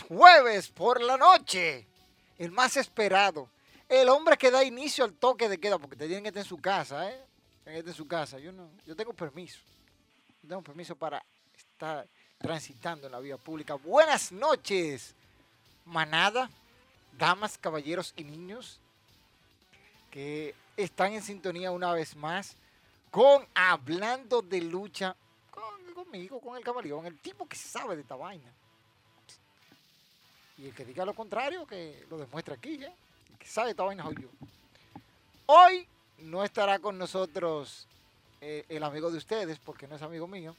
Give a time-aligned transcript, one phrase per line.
[0.00, 1.86] Jueves por la noche.
[2.38, 3.48] El más esperado.
[3.88, 6.48] El hombre que da inicio al toque de queda, porque te tienen que estar en
[6.48, 7.20] su casa, ¿eh?
[7.66, 8.38] En su casa.
[8.38, 9.60] Yo no, yo tengo permiso.
[10.40, 11.22] tengo permiso para
[11.56, 12.06] estar
[12.38, 13.74] transitando en la vía pública.
[13.74, 15.14] Buenas noches,
[15.84, 16.50] manada,
[17.18, 18.80] damas, caballeros y niños
[20.10, 22.56] que están en sintonía una vez más
[23.10, 25.14] con Hablando de Lucha
[25.50, 28.50] con, conmigo, con el camaleón, el tipo que sabe de esta vaina.
[30.62, 32.94] Y el que diga lo contrario, que lo demuestre aquí, ¿eh?
[33.36, 34.28] Que sabe esta vaina soy.
[35.46, 37.88] Hoy no estará con nosotros
[38.40, 40.54] eh, el amigo de ustedes, porque no es amigo mío.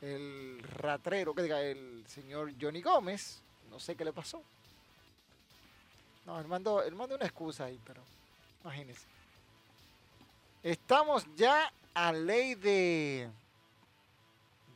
[0.00, 3.42] El ratrero, que diga, el señor Johnny Gómez.
[3.70, 4.42] No sé qué le pasó.
[6.24, 8.00] No, él mandó, él mandó una excusa ahí, pero
[8.64, 9.06] imagínense.
[10.62, 13.28] Estamos ya a ley de,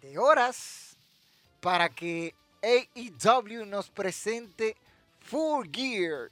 [0.03, 0.95] de horas
[1.63, 4.75] para que AEW nos presente
[5.21, 6.31] Full Gear.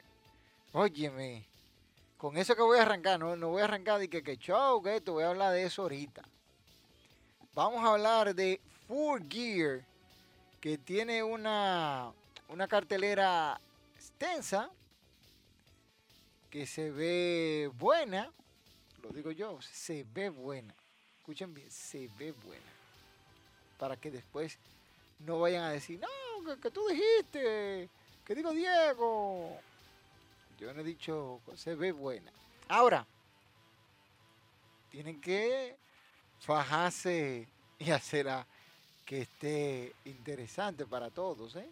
[0.72, 1.44] Óyeme,
[2.16, 4.82] con eso que voy a arrancar, no, no voy a arrancar de que, que show,
[4.82, 6.22] que esto, voy a hablar de eso ahorita.
[7.54, 9.84] Vamos a hablar de Full Gear,
[10.58, 12.10] que tiene una,
[12.48, 13.60] una cartelera
[13.94, 14.70] extensa,
[16.48, 18.32] que se ve buena,
[19.02, 20.74] lo digo yo, se ve buena.
[21.18, 22.72] Escuchen bien, se ve buena.
[23.78, 24.58] Para que después
[25.26, 27.88] no vayan a decir, no, que, tú dijiste,
[28.24, 29.58] que digo Diego.
[30.58, 32.30] Yo no he dicho, se ve buena.
[32.68, 33.06] Ahora,
[34.90, 35.76] tienen que
[36.40, 37.48] fajarse
[37.78, 38.46] y hacerla
[39.04, 41.68] que esté interesante para todos, ¿eh?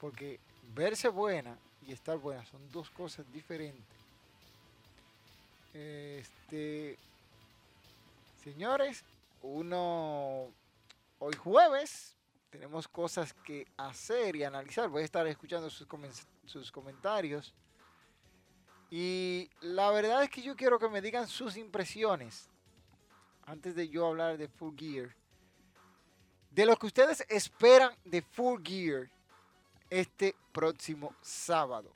[0.00, 0.38] Porque
[0.74, 1.56] verse buena
[1.86, 3.84] y estar buena son dos cosas diferentes.
[5.74, 6.96] Este,
[8.42, 9.04] señores,
[9.42, 10.48] uno
[11.18, 12.17] hoy jueves
[12.50, 14.88] tenemos cosas que hacer y analizar.
[14.88, 15.86] Voy a estar escuchando sus,
[16.44, 17.54] sus comentarios.
[18.90, 22.48] Y la verdad es que yo quiero que me digan sus impresiones
[23.44, 25.14] antes de yo hablar de Full Gear.
[26.50, 29.10] De lo que ustedes esperan de Full Gear
[29.90, 31.92] este próximo sábado.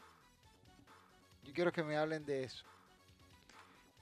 [1.44, 2.64] Yo quiero que me hablen de eso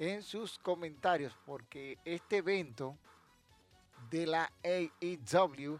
[0.00, 2.96] en sus comentarios porque este evento
[4.10, 5.78] de la AEW,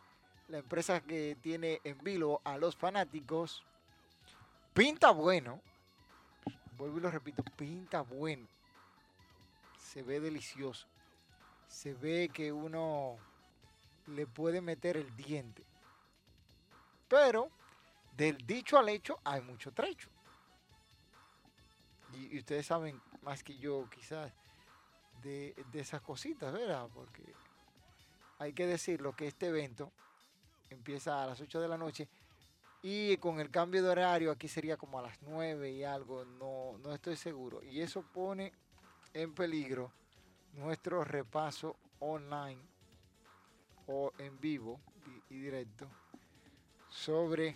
[0.51, 3.65] la empresa que tiene en vilo a los fanáticos.
[4.75, 5.61] Pinta bueno.
[6.77, 8.47] Vuelvo y lo repito, pinta bueno.
[9.79, 10.89] Se ve delicioso.
[11.69, 13.17] Se ve que uno
[14.09, 15.63] le puede meter el diente.
[17.09, 17.49] Pero
[18.17, 20.09] del dicho al hecho hay mucho trecho.
[22.15, 24.33] Y, ustedes saben más que yo quizás
[25.23, 26.89] de, de esas cositas, ¿verdad?
[26.93, 27.23] Porque
[28.41, 29.93] hay que decirlo que este evento
[30.71, 32.09] empieza a las 8 de la noche
[32.83, 36.79] y con el cambio de horario aquí sería como a las 9 y algo, no,
[36.79, 37.63] no estoy seguro.
[37.63, 38.53] Y eso pone
[39.13, 39.93] en peligro
[40.55, 42.61] nuestro repaso online
[43.87, 44.81] o en vivo
[45.29, 45.87] y, directo
[46.89, 47.55] sobre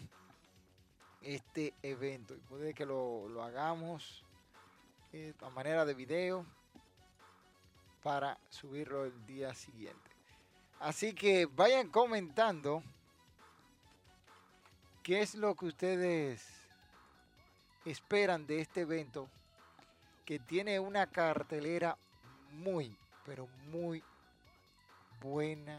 [1.22, 2.34] este evento.
[2.34, 4.25] Y puede que lo, hagamos
[5.12, 6.44] eh, a manera de video
[8.02, 10.11] para subirlo el día siguiente.
[10.81, 12.82] Así que vayan comentando
[15.05, 16.43] ¿Qué es lo que ustedes
[17.85, 19.29] esperan de este evento
[20.25, 21.99] que tiene una cartelera
[22.53, 22.97] muy,
[23.27, 24.03] pero muy
[25.21, 25.79] buena?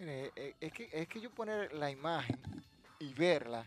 [0.00, 2.40] Mire, eh, es que, es que yo poner la imagen
[2.98, 3.64] y verla,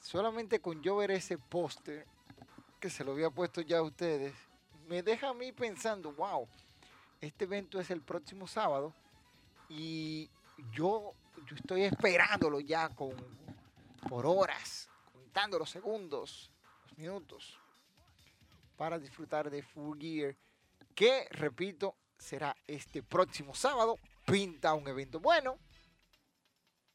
[0.00, 2.04] solamente con yo ver ese póster,
[2.80, 4.34] que se lo había puesto ya a ustedes,
[4.88, 6.48] me deja a mí pensando, wow,
[7.20, 8.92] este evento es el próximo sábado
[9.68, 10.28] y
[10.72, 11.14] yo,
[11.50, 13.16] yo estoy esperándolo ya con,
[14.08, 16.52] por horas, contando los segundos,
[16.84, 17.58] los minutos,
[18.76, 20.36] para disfrutar de Full Gear,
[20.94, 23.98] que, repito, será este próximo sábado.
[24.24, 25.58] Pinta un evento bueno.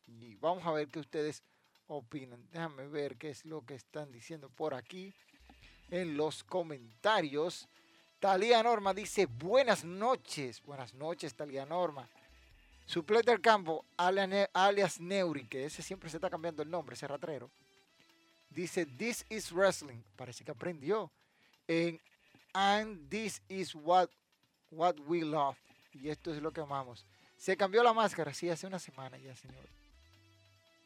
[0.08, 1.44] Y vamos a ver qué ustedes
[1.88, 2.48] opinan.
[2.52, 5.14] Déjame ver qué es lo que están diciendo por aquí
[5.90, 7.68] en los comentarios.
[8.20, 10.62] Talía Norma dice, buenas noches.
[10.62, 12.10] Buenas noches, Talía Norma.
[12.86, 17.50] Suplete del campo, alias Neuri, que ese siempre se está cambiando el nombre, ese ratrero.
[18.50, 20.02] Dice, this is wrestling.
[20.16, 21.12] Parece que aprendió.
[21.68, 22.00] En
[22.54, 24.10] And this is what,
[24.72, 25.58] what we love.
[25.92, 27.06] Y esto es lo que amamos.
[27.38, 29.68] Se cambió la máscara, sí, hace una semana ya, señor.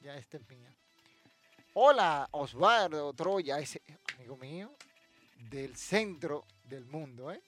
[0.02, 0.74] Ya está en piña.
[1.76, 3.84] Hola, Osvaldo Troya, ese
[4.16, 4.72] amigo mío
[5.52, 7.42] del centro del mundo, ¿eh?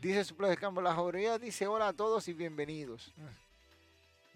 [0.00, 3.12] Dice su de campo, la jauría dice hola a todos y bienvenidos.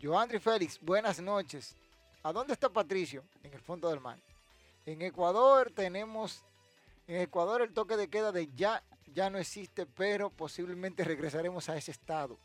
[0.03, 1.77] Joandri Félix, buenas noches.
[2.23, 3.23] ¿A dónde está Patricio?
[3.43, 4.19] En el fondo del mar.
[4.87, 6.43] En Ecuador tenemos,
[7.07, 8.83] en Ecuador el toque de queda de ya,
[9.15, 12.39] ya no existe, pero posiblemente regresaremos a ese estado.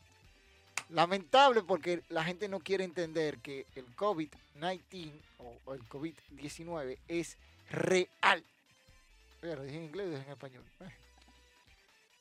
[0.90, 5.10] Lamentable porque la gente no quiere entender que el COVID-19
[5.64, 7.38] o el COVID-19 es
[7.70, 8.44] real.
[9.40, 10.64] Pero dije en inglés o en español.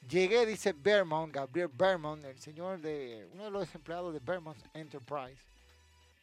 [0.08, 5.42] Llegué, dice Bermont, Gabriel Bermont, el señor de uno de los empleados de Bermont Enterprise.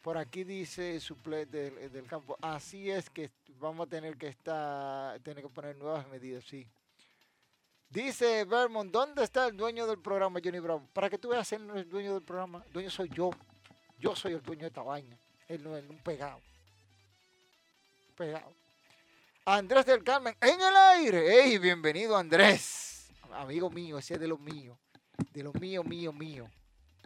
[0.01, 2.37] Por aquí dice suplente del, del, campo.
[2.41, 6.65] Así es que vamos a tener que estar, tener que poner nuevas medidas, sí.
[7.89, 10.87] Dice Vermont, ¿dónde está el dueño del programa, Johnny Brown?
[10.93, 12.65] Para que tú veas, él no es el dueño del programa.
[12.71, 13.31] Dueño soy yo.
[13.99, 15.17] Yo soy el dueño de esta vaina.
[15.47, 16.41] Él no es un pegado.
[18.15, 18.53] Pegado.
[19.45, 21.43] Andrés del Carmen, en el aire.
[21.43, 22.92] ¡Ey, bienvenido Andrés!
[23.35, 24.77] Amigo mío, ese es de los míos,
[25.31, 26.49] de los míos, mío, mío.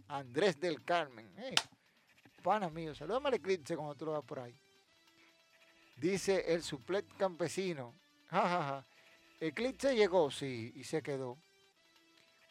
[0.08, 1.56] Andrés del Carmen, eh,
[2.42, 4.56] pana mío, saludame al eclipse cuando tú lo vas por ahí.
[5.98, 7.94] Dice el suplet campesino,
[8.30, 8.86] jajaja,
[9.40, 11.38] eclipse llegó, sí, y se quedó.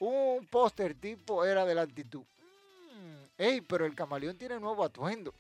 [0.01, 2.23] Un póster tipo era de la actitud.
[2.23, 5.33] Mm, ey, pero el camaleón tiene nuevo atuendo.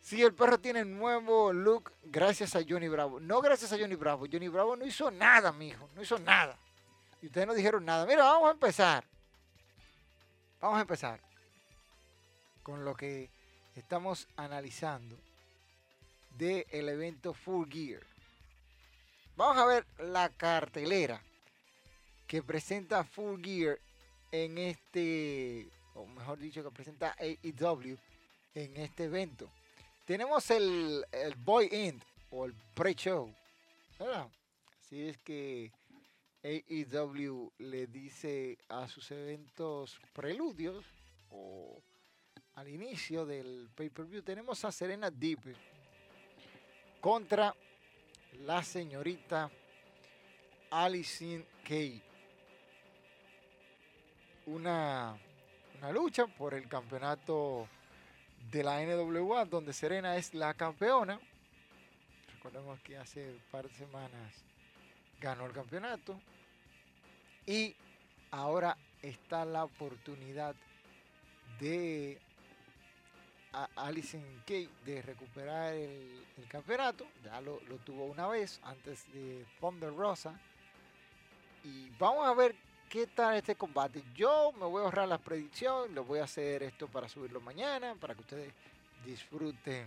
[0.00, 3.20] Sí, el perro tiene nuevo look gracias a Johnny Bravo.
[3.20, 4.26] No gracias a Johnny Bravo.
[4.30, 5.88] Johnny Bravo no hizo nada, mijo.
[5.94, 6.56] No hizo nada.
[7.20, 8.06] Y ustedes no dijeron nada.
[8.06, 9.04] Mira, vamos a empezar.
[10.60, 11.20] Vamos a empezar
[12.62, 13.30] con lo que
[13.76, 15.16] estamos analizando
[16.36, 18.02] del evento Full Gear.
[19.36, 21.22] Vamos a ver la cartelera
[22.26, 23.78] que presenta Full Gear
[24.32, 27.96] en este, o mejor dicho, que presenta AEW
[28.54, 29.50] en este evento.
[30.08, 33.30] Tenemos el, el Boy End o el pre-show.
[34.80, 35.70] Así es que
[36.42, 40.82] AEW le dice a sus eventos preludios
[41.28, 41.82] o
[42.54, 44.22] al inicio del pay-per-view.
[44.22, 45.54] Tenemos a Serena Deep
[47.02, 47.54] contra
[48.46, 49.50] la señorita
[50.70, 52.02] Alison Kay.
[54.46, 55.18] Una,
[55.76, 57.68] una lucha por el campeonato
[58.50, 61.20] de la NWA, donde Serena es la campeona.
[62.34, 64.34] Recordemos que hace un par de semanas
[65.20, 66.18] ganó el campeonato.
[67.46, 67.74] Y
[68.30, 70.54] ahora está la oportunidad
[71.60, 72.18] de
[73.76, 77.06] Alison Kay de recuperar el, campeonato.
[77.24, 80.38] Ya lo, lo, tuvo una vez antes de Thunder Rosa.
[81.64, 82.54] Y vamos a ver
[82.88, 84.02] ¿qué tal este combate?
[84.14, 87.94] Yo me voy a ahorrar las predicciones, lo voy a hacer esto para subirlo mañana,
[87.94, 88.52] para que ustedes
[89.04, 89.86] disfruten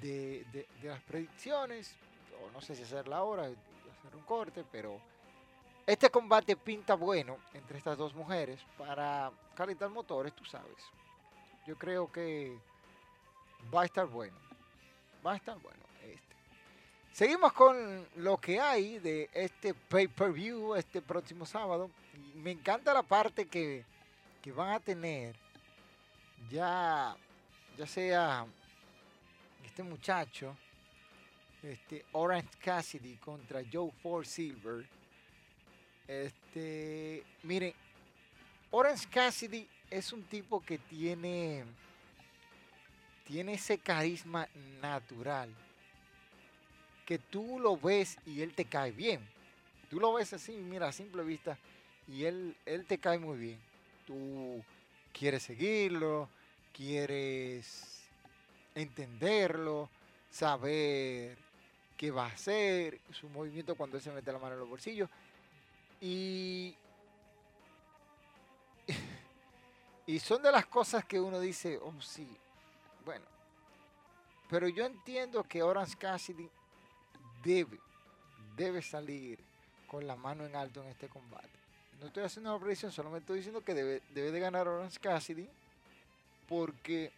[0.00, 1.94] de, las predicciones.
[2.52, 5.00] No sé si hacerla ahora, hacer un corte, pero
[5.86, 10.84] este combate pinta bueno entre estas dos mujeres para calentar motores, tú sabes.
[11.66, 12.56] Yo creo que
[13.74, 14.36] va a estar bueno.
[15.24, 15.81] Va a estar bueno.
[17.12, 21.90] Seguimos con lo que hay de este pay-per-view este próximo sábado.
[22.36, 23.84] me encanta la parte que,
[24.56, 25.36] van a tener
[26.50, 27.14] ya,
[27.76, 28.46] ya sea
[29.62, 30.56] este muchacho,
[31.62, 34.86] este Orange Cassidy contra Joe Ford Silver.
[36.08, 37.74] Este, miren,
[38.70, 41.62] Orange Cassidy es un tipo que tiene,
[43.26, 44.48] tiene ese carisma
[44.80, 45.54] natural.
[47.06, 49.20] Que tú lo ves y él te cae bien.
[49.90, 51.58] Tú lo ves así, mira, a simple vista,
[52.08, 53.60] y él, él te cae muy bien.
[54.06, 54.64] Tú
[55.12, 56.28] quieres seguirlo,
[56.72, 58.02] quieres
[58.74, 59.90] entenderlo,
[60.30, 61.36] saber
[61.96, 65.10] qué va a hacer, su movimiento cuando él se mete la mano en los bolsillos.
[66.00, 66.74] Y,
[70.06, 72.26] y son de las cosas que uno dice, oh sí,
[73.04, 73.24] bueno.
[74.48, 76.48] Pero yo entiendo que Orange Cassidy
[77.42, 77.78] debe,
[78.56, 79.38] debe salir
[79.86, 81.48] con la mano en alto en este combate.
[82.00, 85.48] No estoy haciendo una predicción, solamente estoy diciendo que debe, debe de ganar Orange Cassidy
[86.48, 87.12] porque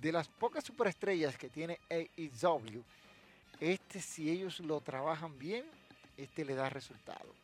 [0.00, 2.82] de las pocas superestrellas que tiene AEW,
[3.60, 5.66] este si ellos lo trabajan bien,
[6.16, 7.34] este le da resultado.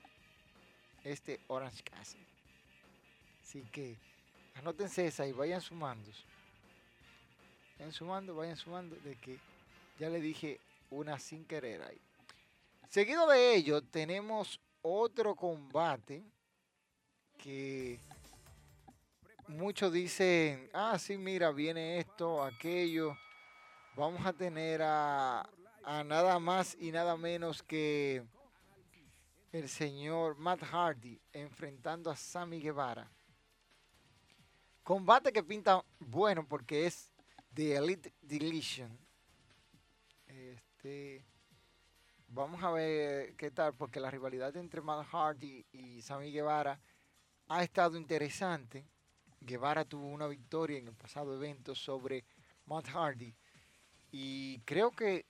[1.05, 2.25] Este Orange Cassidy.
[3.43, 3.97] Así que
[4.55, 6.11] anótense esa y vayan sumando.
[7.79, 9.39] Vayan sumando, vayan sumando de que
[9.99, 10.59] ya le dije
[10.91, 12.01] una sin querer ahí.
[12.89, 16.25] Seguido de ello tenemos otro combate
[17.37, 18.01] que
[19.49, 23.17] muchos dicen, ah, sí, mira, viene esto, aquello.
[23.97, 25.49] Vamos a tener a,
[25.85, 28.25] a nada más y nada menos que
[29.53, 33.11] el señor Matt Hardy enfrentando a Sammy Guevara.
[34.83, 37.11] Combate que pinta bueno porque es
[37.51, 39.06] de Elite Deletion.
[42.29, 46.79] Vamos a ver qué tal, porque la rivalidad entre Matt Hardy y Sammy Guevara
[47.49, 48.85] ha estado interesante.
[49.41, 52.25] Guevara tuvo una victoria en el pasado evento sobre
[52.67, 53.35] Matt Hardy
[54.11, 55.25] y creo que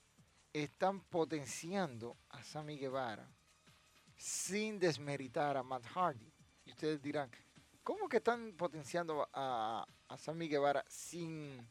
[0.53, 3.29] están potenciando a Sammy Guevara
[4.17, 6.33] sin desmeritar a Matt Hardy.
[6.65, 7.31] Y ustedes dirán,
[7.83, 11.69] ¿cómo que están potenciando a, a Sammy Guevara sin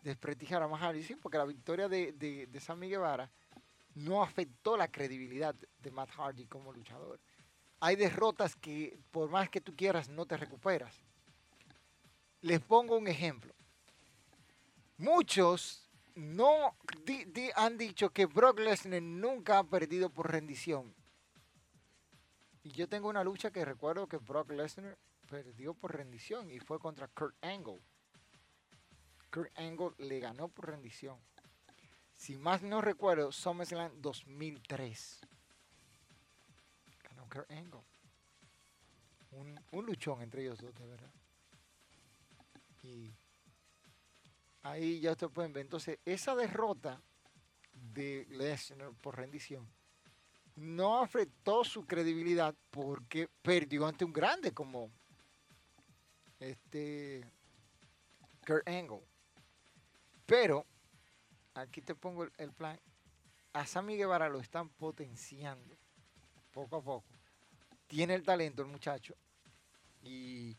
[0.00, 1.02] desprestigiar a Matt Hardy?
[1.02, 3.30] Sí, porque la victoria de, de, de Sammy Guevara
[3.94, 7.20] no afectó la credibilidad de Matt Hardy como luchador.
[7.80, 10.94] Hay derrotas que por más que tú quieras no te recuperas.
[12.40, 13.52] Les pongo un ejemplo.
[14.96, 16.76] Muchos no
[17.54, 20.94] han dicho que Brock Lesnar nunca ha perdido por rendición.
[22.64, 24.98] Y yo tengo una lucha que recuerdo que Brock Lesnar
[25.30, 27.80] perdió por rendición y fue contra Kurt Angle.
[29.30, 31.18] Kurt Angle le ganó por rendición.
[32.14, 35.20] Si más no recuerdo, SummerSlam 2003.
[37.04, 37.84] Ganó Kurt Angle.
[39.30, 41.12] Un, un luchón entre ellos dos, de verdad.
[42.82, 43.12] Y
[44.62, 45.62] ahí ya ustedes pueden ver.
[45.62, 47.00] Entonces, esa derrota
[47.72, 49.68] de Lesnar por rendición
[50.56, 54.90] no afectó su credibilidad porque perdió ante un grande como
[56.40, 57.24] este
[58.44, 59.07] Kurt Angle.
[60.28, 60.66] Pero,
[61.54, 62.78] aquí te pongo el, plan.
[63.54, 65.74] A Sammy Guevara lo están potenciando
[66.52, 67.08] poco a poco.
[67.86, 69.14] Tiene el talento el muchacho
[70.02, 70.54] y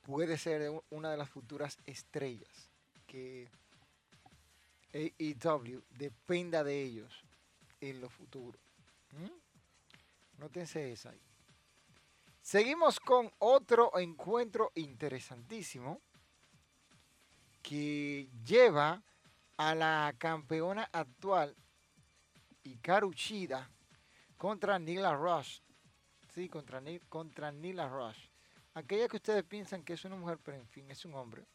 [0.00, 2.70] puede ser una de las futuras estrellas
[3.06, 3.50] que
[4.94, 7.22] AEW dependa de ellos
[7.82, 8.58] en lo futuro.
[9.10, 10.40] ¿Mm?
[10.40, 11.20] Nótense esa ahí.
[12.40, 16.00] Seguimos con otro encuentro interesantísimo
[17.62, 19.02] que lleva
[19.56, 21.56] a la campeona actual
[22.64, 23.70] Hikaru Shida
[24.36, 25.60] contra Nila Rush.
[26.34, 28.28] Sí, contra, contra Nila Rush.
[28.74, 31.46] Aquella que ustedes piensan que es una mujer, pero en fin, es un hombre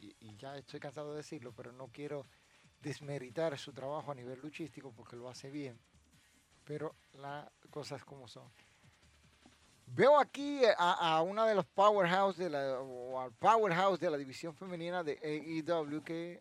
[0.00, 2.26] y, ya estoy cansado de decirlo, pero no quiero
[2.80, 5.78] desmeritar su trabajo a nivel luchístico porque lo hace bien.
[6.64, 8.50] Pero las cosas como son.
[9.92, 15.02] Veo aquí a, una de los powerhouse de la, o powerhouse de la división femenina
[15.02, 16.38] de AEW que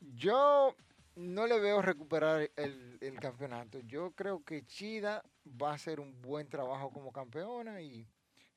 [0.00, 0.76] yo
[1.16, 3.80] no le veo recuperar el, el, campeonato.
[3.80, 5.24] Yo creo que Chida
[5.60, 8.06] va a hacer un buen trabajo como campeona y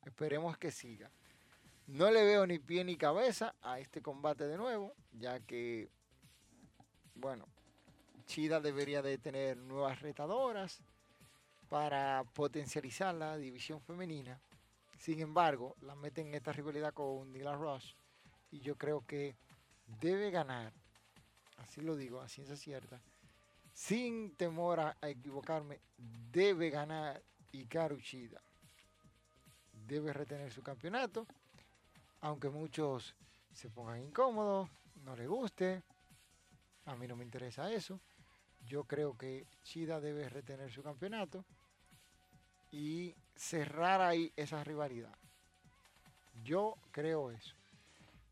[0.05, 1.09] esperemos que siga.
[1.87, 5.89] No le veo ni pie ni cabeza a este combate de nuevo, ya que,
[7.15, 7.47] bueno,
[8.27, 10.83] Chida debería de tener nuevas retadoras
[11.69, 14.39] para potencializar la división femenina.
[14.97, 17.95] Sin embargo, la meten en esta rivalidad con Dylan Ross
[18.51, 19.35] y yo creo que
[20.01, 20.73] debe ganar,
[21.57, 23.01] así lo digo, a ciencia cierta,
[23.73, 25.79] sin temor a, equivocarme,
[26.31, 27.21] debe ganar
[27.51, 28.41] Ikaru Chida.
[29.87, 31.27] Debe retener su campeonato
[32.21, 33.15] aunque muchos
[33.53, 34.69] se pongan incómodos,
[35.03, 35.83] no les guste,
[36.85, 37.99] a mí no me interesa eso.
[38.65, 41.45] Yo creo que Chida debe retener su campeonato
[42.71, 45.15] y cerrar ahí esa rivalidad.
[46.43, 47.55] Yo creo eso.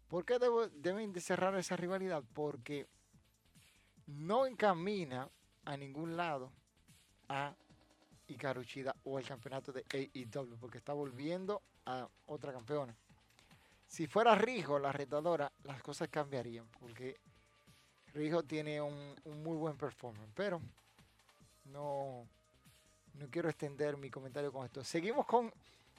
[0.08, 0.38] ¿Por qué
[0.76, 2.24] deben de cerrar esa rivalidad?
[2.34, 2.88] Porque
[4.08, 5.30] no encamina
[5.66, 6.52] a ningún lado
[7.28, 7.56] a
[8.28, 8.64] Hikaru
[9.04, 12.96] o el campeonato de AEW, porque está volviendo a otra campeona.
[13.88, 17.20] Si fuera Rijo la retadora, las cosas cambiarían, porque
[18.14, 20.62] Rijo tiene un muy buen performance, pero
[21.66, 22.28] no,
[23.18, 24.84] no quiero extender mi comentario con esto.
[24.84, 25.54] Seguimos con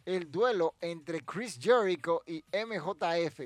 [0.05, 3.41] el duelo entre Chris Jericho y MJF.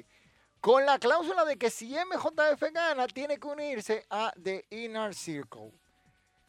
[0.60, 5.72] Con la cláusula de que si MJF gana, tiene que unirse a The Inner Circle.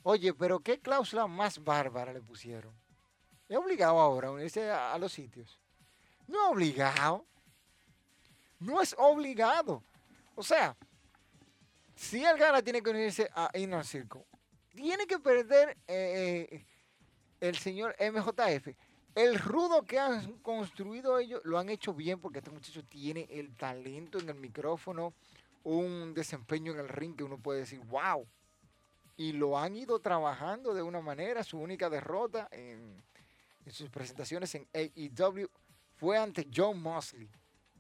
[0.04, 2.74] Oye, pero qué cláusula más bárbara le pusieron.
[3.48, 5.60] Es obligado ahora a unirse a, los sitios.
[6.28, 7.26] No es obligado.
[8.60, 9.84] No es obligado.
[10.36, 10.76] O sea,
[11.96, 14.26] si él gana, tiene que unirse a Inner Circle.
[14.74, 16.66] Tiene que perder eh, eh,
[17.42, 18.70] el señor MJF.
[19.14, 23.54] El rudo que han construido ellos lo han hecho bien porque este muchacho tiene el
[23.58, 25.14] talento en el micrófono,
[25.64, 28.26] un desempeño en el ring que uno puede decir, wow.
[29.18, 31.44] Y lo han ido trabajando de una manera.
[31.44, 33.04] Su única derrota en,
[33.70, 35.48] sus presentaciones en AEW
[35.96, 37.30] fue ante John Mosley.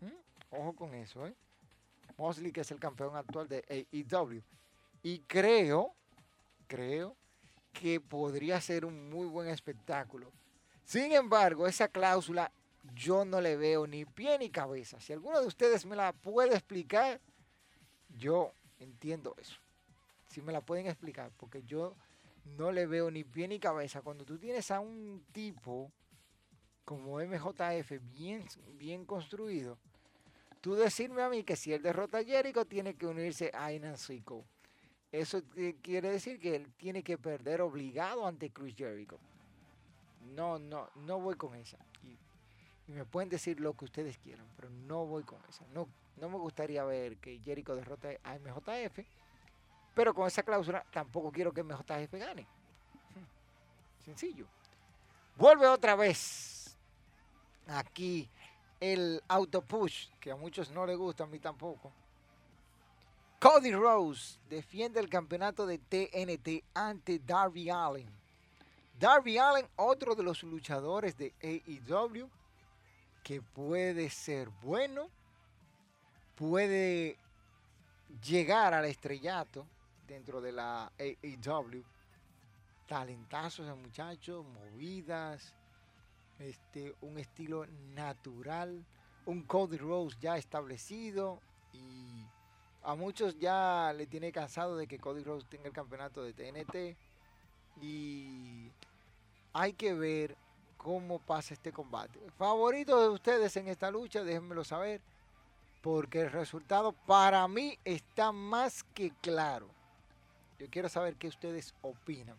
[0.01, 0.09] ¿Mm?
[0.49, 1.33] Ojo con eso, ¿eh?
[2.17, 4.43] Mosley, que es el campeón actual de AEW.
[5.01, 5.95] Y creo,
[6.67, 7.15] creo
[7.71, 10.31] que podría ser un muy buen espectáculo
[10.91, 12.51] sin embargo, esa cláusula
[12.93, 14.99] yo no le veo ni pie ni cabeza.
[14.99, 17.21] Si alguno de ustedes me la puede explicar,
[18.09, 19.57] yo entiendo eso.
[20.27, 21.95] Si me la pueden explicar, porque yo
[22.43, 24.01] no le veo ni pie ni cabeza.
[24.01, 25.91] Cuando tú tienes a un tipo
[26.83, 29.77] como MJF bien, bien construido,
[30.59, 33.95] tú decirme a mí que si él derrota a Jericho, tiene que unirse a Inan
[35.11, 35.41] Eso
[35.81, 39.19] quiere decir que él tiene que perder obligado ante Chris Jericho
[40.35, 41.77] no, no, no voy con esa.
[42.03, 42.17] Y,
[42.91, 45.65] me pueden decir lo que ustedes quieran, pero no voy con esa.
[45.73, 48.99] No, no me gustaría ver que Jericho derrote a MJF,
[49.93, 52.41] pero con esa cláusula tampoco quiero que MJF gane.
[52.41, 54.45] Hmm, sencillo.
[55.37, 56.75] Vuelve otra vez
[57.67, 58.29] aquí
[58.79, 61.93] el auto push, que a muchos no les gusta, a mí tampoco.
[63.41, 68.07] Cody Rose defiende el campeonato de TNT ante Darby Allen.
[68.99, 72.29] Darby Allen, otro de los luchadores de AEW,
[73.23, 75.09] que puede ser bueno,
[76.35, 77.17] puede
[78.23, 79.65] llegar al estrellato
[80.07, 81.83] dentro de la AEW.
[82.87, 85.55] Talentazos de muchachos, movidas,
[86.37, 88.85] este, un estilo natural,
[89.25, 91.41] un Cody Rose ya establecido
[91.73, 92.20] y
[92.83, 96.97] a muchos ya le tiene cansado de que Cody Rose tenga el campeonato de TNT
[97.81, 98.71] y
[99.53, 100.35] hay que ver
[100.77, 102.19] cómo pasa este combate.
[102.37, 105.01] Favorito de ustedes en esta lucha, déjenmelo saber,
[105.81, 109.67] porque el resultado para mí está más que claro.
[110.57, 112.37] Yo quiero saber qué ustedes opinan.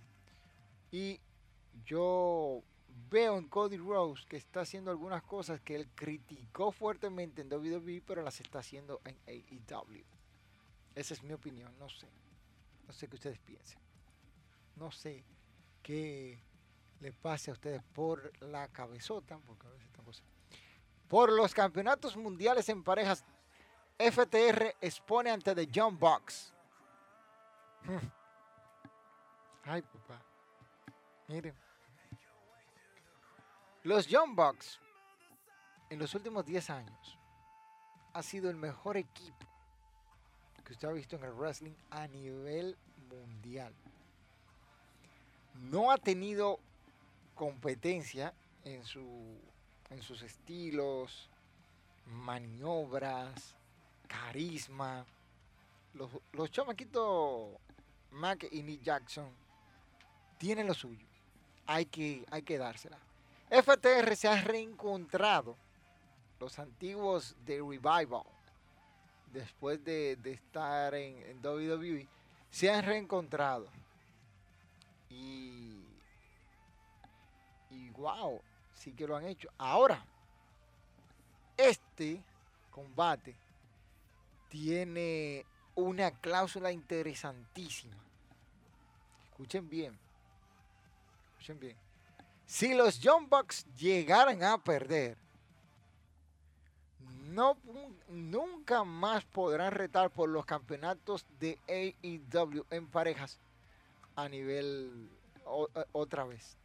[0.90, 1.20] Y
[1.85, 2.62] yo
[3.11, 8.02] veo en Cody Rose que está haciendo algunas cosas que él criticó fuertemente en WWE,
[8.07, 10.05] pero las está haciendo en AEW.
[10.94, 12.09] Esa es mi opinión, no sé.
[12.87, 13.81] No sé qué ustedes piensen.
[14.76, 15.24] No sé
[15.83, 16.42] qué
[17.00, 20.22] le pase a ustedes por la cabezota, porque a veces
[21.09, 23.24] Por los campeonatos mundiales en parejas,
[23.98, 26.52] FTR expone ante The John Box.
[29.64, 30.22] Ay, papá.
[31.28, 31.55] Miren.
[33.85, 34.81] Los John Bucks
[35.90, 37.18] en los últimos 10 años
[38.12, 39.52] ha sido el mejor equipo
[40.64, 42.77] que usted ha visto en el wrestling a nivel
[43.09, 43.72] mundial.
[45.70, 46.59] No ha tenido
[47.35, 48.33] competencia
[48.64, 49.38] en, su,
[49.90, 51.29] en sus estilos,
[52.07, 53.55] maniobras,
[54.07, 55.05] carisma.
[55.94, 57.51] Los, los chamaquitos
[58.12, 59.31] Mac y Nick Jackson
[60.38, 61.07] tienen lo suyo.
[61.66, 62.98] Hay que, hay que dársela.
[63.51, 65.57] FTR se ha reencontrado.
[66.40, 68.25] Los antiguos de Revival,
[69.33, 72.07] después de, estar en, en WWE,
[72.51, 73.66] se han reencontrado.
[75.11, 75.62] Y
[77.73, 78.40] y wow,
[78.75, 79.49] sí que lo han hecho.
[79.57, 80.05] Ahora,
[81.57, 82.23] este
[82.71, 83.35] combate
[84.49, 87.97] tiene una cláusula interesantísima.
[89.31, 89.99] Escuchen bien.
[91.33, 91.77] Escuchen bien.
[92.47, 95.16] Si los John Bucks llegaran a perder,
[97.33, 97.57] no,
[98.09, 103.38] nunca más podrán retar por los campeonatos de AEW en parejas
[104.16, 105.09] a nivel
[105.92, 106.57] otra vez.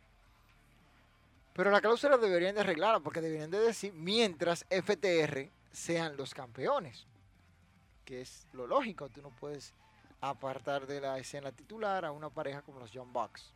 [1.54, 7.08] Pero la cláusula deberían de arreglarla porque deberían de decir mientras FTR sean los campeones,
[8.06, 9.74] que es lo lógico, tú no puedes
[10.22, 13.54] apartar de la escena titular a una pareja como los John Bucks.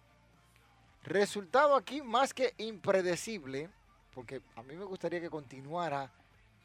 [1.03, 3.69] Resultado aquí más que impredecible,
[4.13, 6.11] porque a mí me gustaría que continuara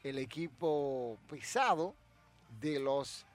[0.09, 1.93] el equipo pesado
[2.61, 3.25] de los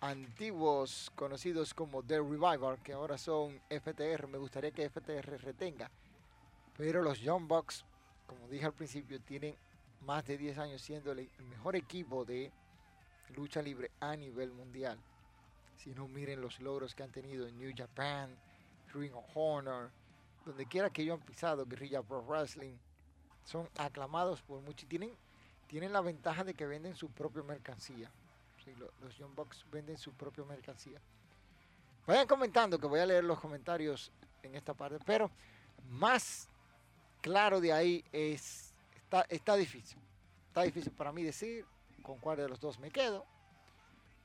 [0.00, 4.26] antiguos conocidos como The Revival, que ahora son FTR.
[4.28, 5.90] Me gustaría que FTR retenga.
[6.76, 7.84] Pero los Young Bucks,
[8.26, 9.56] como dije al principio, tienen
[10.02, 12.52] más de 10 años siendo el mejor equipo de
[13.34, 14.98] lucha libre a nivel mundial.
[15.76, 18.36] Si no miren los logros que han tenido en New Japan,
[18.92, 19.90] Ring of Honor,
[20.44, 22.76] donde quiera que ellos han pisado, Guerrilla Pro Wrestling,
[23.44, 25.12] son aclamados por muchos y tienen,
[25.70, 28.10] tienen la ventaja de que venden su propia mercancía.
[29.00, 31.00] los Young Bucks venden su propia mercancía.
[32.08, 34.10] Vayan comentando, que voy a leer los comentarios
[34.42, 35.30] en esta parte, pero
[35.88, 36.48] más
[37.20, 39.96] claro de ahí es, está, está difícil.
[40.48, 41.64] Está difícil para mí decir
[42.02, 43.24] con cuál de los dos me quedo.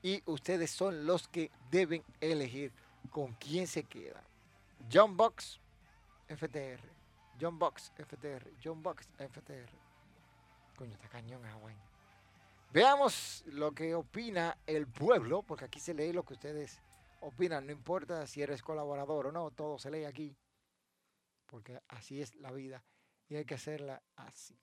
[0.02, 2.72] Y ustedes son los que deben elegir
[3.10, 4.20] con quién se queda.
[4.92, 5.60] John Box,
[6.26, 6.80] FTR.
[7.40, 8.50] John Box, FTR.
[8.64, 9.85] John Box, FTR.
[10.76, 11.76] Coño, está cañón Hawái.
[12.72, 16.78] Veamos lo que opina el pueblo, porque aquí se lee lo que ustedes
[17.20, 17.66] opinan.
[17.66, 20.36] No importa si eres colaborador o no, todo se lee aquí.
[21.46, 22.84] Porque así es la vida
[23.28, 24.58] y hay que hacerla así.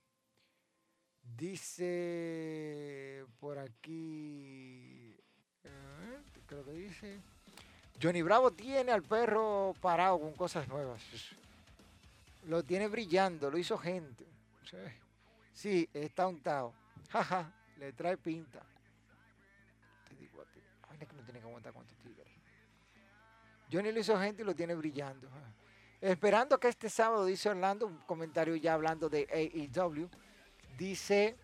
[1.36, 5.17] Dice por aquí,
[6.45, 7.21] creo que dice,
[8.02, 11.02] Johnny Bravo tiene al perro parado con cosas nuevas.
[12.45, 14.26] Lo tiene brillando, lo hizo gente.
[15.94, 16.74] Está untado.
[17.10, 18.62] Jaja, le trae pinta.
[20.08, 22.28] Te digo a ti, ay, que no tiene que aguantar cuántos tigres.
[23.72, 25.30] Johnny lo hizo gente y lo tiene brillando.
[26.02, 30.10] Esperando que este sábado, dice Orlando, un comentario ya hablando de AEW,
[30.78, 31.38] dice,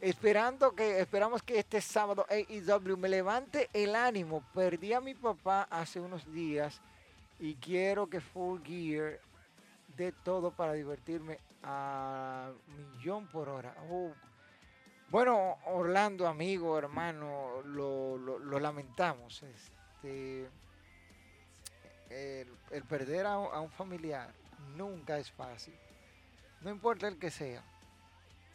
[0.00, 4.42] esperando que, esperamos que este sábado AEW me levante el ánimo.
[4.52, 6.80] Perdí a mi papá hace unos días
[7.38, 9.20] y quiero que Full Gear
[9.96, 13.74] dé todo para divertirme a millón por hora.
[13.90, 14.12] Oh.
[15.10, 19.42] Bueno, Orlando, amigo, hermano, lo, lo lamentamos.
[19.42, 20.48] Este,
[22.10, 24.32] el, perder a, un familiar
[24.76, 25.74] nunca es fácil.
[26.60, 27.62] No importa el que sea.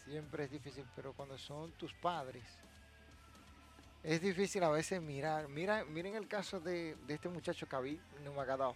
[0.06, 2.44] Siempre es difícil, pero cuando son tus padres,
[4.04, 5.48] es difícil a veces mirar.
[5.50, 8.76] Mira, miren el caso de, este muchacho Khabib Nurmagomedov,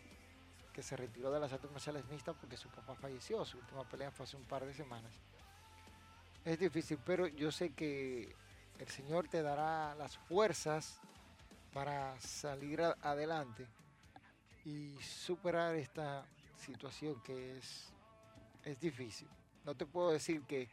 [0.73, 3.45] que se retiró de las artes marciales mixtas porque su papá falleció.
[3.45, 5.13] Su última pelea fue hace un par de semanas.
[6.43, 8.36] Es difícil, pero yo sé que
[8.79, 10.99] el Señor te dará las fuerzas
[11.71, 13.67] para salir adelante
[14.65, 16.25] y superar esta
[16.57, 17.93] situación que es,
[18.63, 19.29] es difícil.
[19.65, 20.69] No te puedo decir que,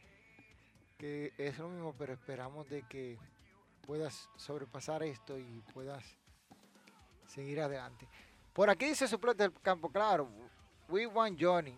[0.97, 3.17] que es lo mismo, pero esperamos de que
[3.85, 6.03] puedas sobrepasar esto y puedas
[7.27, 8.07] seguir adelante.
[8.61, 10.29] Por aquí dice suplente del campo claro.
[10.87, 11.75] We want Johnny.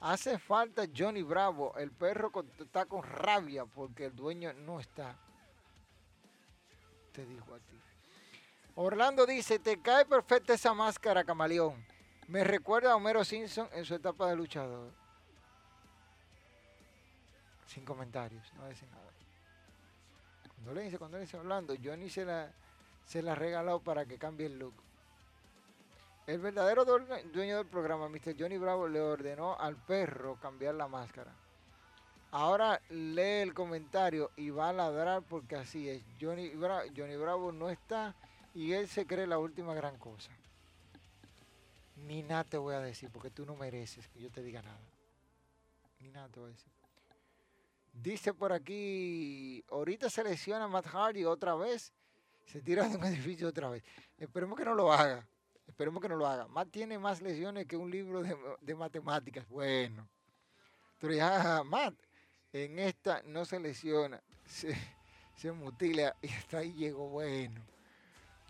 [0.00, 1.72] Hace falta Johnny Bravo.
[1.76, 5.16] El perro está con rabia porque el dueño no está.
[7.12, 7.80] Te digo a ti.
[8.74, 11.86] Orlando dice, te cae perfecta esa máscara, camaleón.
[12.26, 14.90] Me recuerda a Homero Simpson en su etapa de luchador.
[17.68, 19.12] Sin comentarios, no dice nada.
[20.56, 22.52] Cuando le dice, cuando le dice Orlando, Johnny se la,
[23.04, 24.89] se la regaló para que cambie el look.
[26.30, 28.36] El verdadero dueño del programa, Mr.
[28.38, 31.34] Johnny Bravo, le ordenó al perro cambiar la máscara.
[32.30, 36.04] Ahora lee el comentario y va a ladrar porque así es.
[36.20, 38.14] Johnny Bravo no está
[38.54, 40.30] y él se cree la última gran cosa.
[41.96, 44.78] Ni nada te voy a decir porque tú no mereces que yo te diga nada.
[45.98, 46.72] Ni nada te voy a decir.
[47.92, 51.92] Dice por aquí, ahorita se lesiona Matt Hardy otra vez,
[52.46, 53.82] se tira de un edificio otra vez.
[54.16, 55.26] Esperemos que no lo haga.
[55.70, 56.48] Esperemos que no lo haga.
[56.48, 59.48] Matt tiene más lesiones que un libro de, matemáticas.
[59.48, 60.08] Bueno.
[60.98, 61.94] Pero ya, Matt,
[62.52, 64.76] en esta no se lesiona, se,
[65.36, 67.62] se mutila y hasta ahí llegó bueno.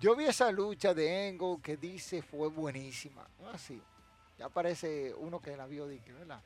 [0.00, 3.28] Yo vi esa lucha de Engo que dice fue buenísima.
[3.52, 3.80] Así.
[4.38, 6.40] Ya parece uno que la vio, ¿verdad?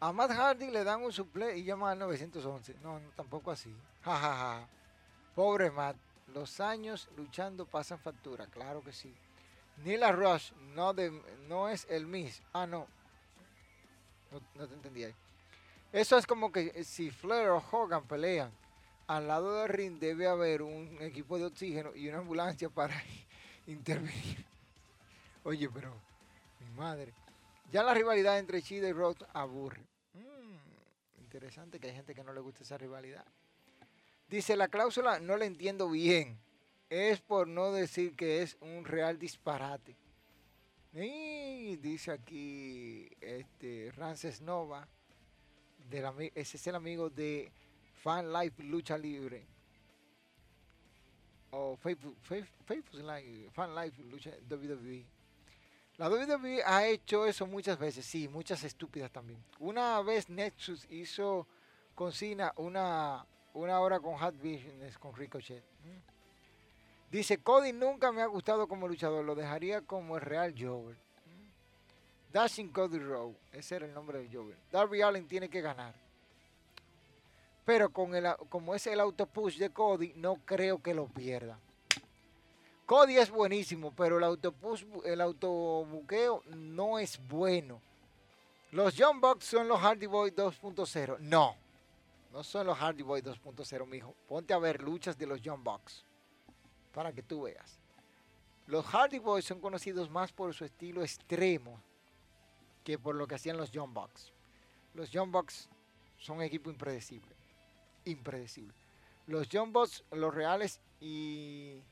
[0.00, 2.74] A Matt Hardy le dan un suple y llama al 911.
[2.82, 3.72] No, no tampoco así.
[4.02, 4.66] Ja,
[5.36, 5.96] Pobre Matt.
[6.34, 8.46] Los años luchando pasan factura.
[8.46, 9.14] Claro que sí.
[9.84, 11.10] Nila Rush no, de,
[11.48, 12.42] no es el Miss.
[12.52, 12.86] Ah, no.
[14.56, 14.66] no.
[14.66, 15.14] Te entendí ahí.
[15.92, 18.50] Eso es como que si Flair o Hogan pelean
[19.06, 22.94] al lado del ring debe haber un equipo de oxígeno y una ambulancia para
[23.66, 24.44] intervenir.
[25.44, 25.92] Oye, pero
[26.60, 27.12] mi madre.
[27.70, 29.82] Ya la rivalidad entre Chida y Roth aburre.
[30.14, 33.24] Mm, interesante que hay gente que no le gusta esa rivalidad.
[34.32, 36.40] Dice, la cláusula no la entiendo bien.
[36.88, 39.94] Es por no decir que es un real disparate.
[40.94, 44.88] Y dice aquí este Rances Nova,
[46.34, 47.52] ese es el amigo de
[48.02, 49.46] Fan Life Lucha Libre.
[51.50, 55.04] O Facebook, Fan Life Lucha WWE.
[55.98, 59.44] La WWE ha hecho eso muchas veces, sí, muchas estúpidas también.
[59.58, 61.46] Una vez Nexus hizo
[61.94, 65.62] con Cena una, una hora con Hot Business con Ricochet.
[67.10, 70.96] Dice, Cody nunca me ha gustado como luchador, lo dejaría como el Real Jover.
[72.32, 74.56] Dashing Cody Rowe, ese era el nombre del Jover.
[74.70, 75.94] Darby Allen tiene que ganar.
[77.66, 81.58] Pero con el, como es el autopush de Cody, no creo que lo pierda.
[82.86, 87.80] Cody es buenísimo, pero el autopush, el autobuqueo no es bueno.
[88.70, 91.18] Los Young Bucks son los Hardy Boys 2.0.
[91.20, 91.56] No,
[92.32, 94.14] no son los Hardy Boys 2.0, mijo.
[94.26, 96.04] Ponte a ver luchas de los Young Bucks
[96.92, 97.78] para que tú veas.
[98.66, 101.78] Los Hardy Boys son conocidos más por su estilo extremo
[102.84, 104.32] que por lo que hacían los Young Bucks.
[104.94, 105.68] Los Young Bucks
[106.18, 107.34] son un equipo impredecible.
[108.06, 108.74] Impredecible.
[109.26, 111.82] Los Young Bucks, los reales y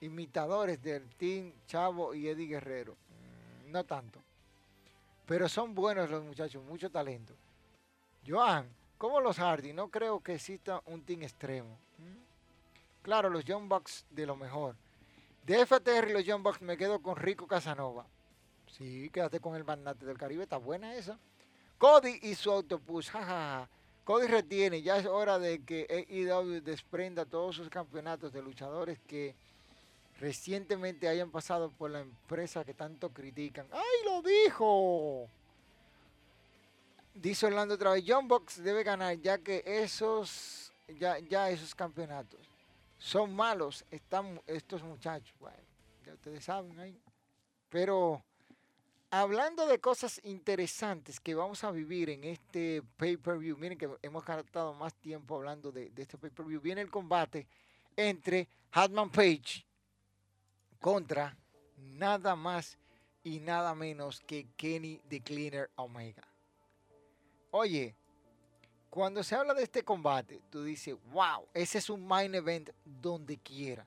[0.00, 2.94] imitadores del Team Chavo y Eddie Guerrero.
[2.94, 4.22] Mm, no tanto.
[5.26, 7.34] Pero son buenos los muchachos, mucho talento.
[8.26, 8.68] Joan,
[9.02, 11.76] como los Hardy, no creo que exista un team extremo.
[13.02, 14.76] Claro, los Young Bucks de lo mejor.
[15.44, 18.06] De FTR y los Young Bucks me quedo con Rico Casanova.
[18.68, 21.18] Sí, quédate con el magnate del Caribe, está buena esa.
[21.78, 23.68] Cody y su autopush, jajaja.
[24.04, 29.34] Cody retiene, ya es hora de que AEW desprenda todos sus campeonatos de luchadores que
[30.20, 33.66] recientemente hayan pasado por la empresa que tanto critican.
[33.72, 35.28] ¡Ay, lo dijo!
[37.14, 42.40] Dice Orlando otra vez, John Box debe ganar ya que esos, ya, ya esos campeonatos
[42.98, 45.34] son malos están estos muchachos.
[45.38, 45.58] Bueno,
[46.06, 46.98] ya ustedes saben ahí.
[47.68, 48.22] Pero
[49.10, 54.72] hablando de cosas interesantes que vamos a vivir en este pay-per-view, miren que hemos gastado
[54.72, 57.46] más tiempo hablando de, de este pay-per-view, viene el combate
[57.96, 59.66] entre Hatman Page
[60.80, 61.36] contra
[61.76, 62.78] nada más
[63.22, 66.31] y nada menos que Kenny the Cleaner Omega.
[67.54, 67.94] Oye,
[68.88, 73.36] cuando se habla de este combate, tú dices, wow, ese es un main event donde
[73.36, 73.86] quiera.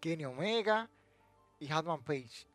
[0.00, 0.88] Kenny Omega
[1.60, 2.46] y Hatman Page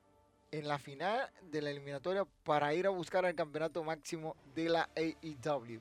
[0.50, 4.90] en la final de la eliminatoria para ir a buscar el campeonato máximo de la
[4.96, 5.80] AEW.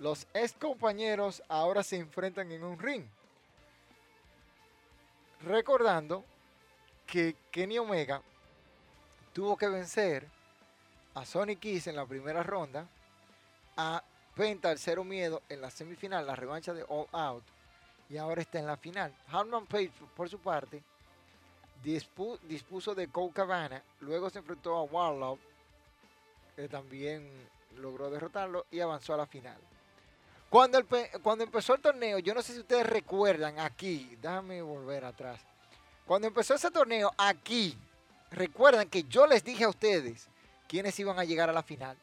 [0.00, 3.06] Los ex compañeros ahora se enfrentan en un ring.
[5.42, 6.24] Recordando
[7.06, 8.20] que Kenny Omega
[9.32, 10.28] tuvo que vencer
[11.14, 12.86] a Sonic Kiss en la primera ronda,
[13.76, 14.02] a
[14.34, 17.44] Penta el Cero Miedo en la semifinal, la revancha de All Out,
[18.10, 19.14] y ahora está en la final.
[19.28, 20.82] Harman Page, por su parte,
[21.82, 25.38] dispuso de Cole Cabana, luego se enfrentó a Warlock,
[26.56, 27.30] que también
[27.76, 29.58] logró derrotarlo y avanzó a la final.
[30.50, 30.80] Cuando,
[31.22, 35.40] cuando empezó el torneo, yo no sé si ustedes recuerdan aquí, déjame volver atrás.
[36.06, 37.76] Cuando empezó ese torneo aquí,
[38.30, 40.28] recuerdan que yo les dije a ustedes
[40.68, 41.96] quiénes iban a llegar a la final.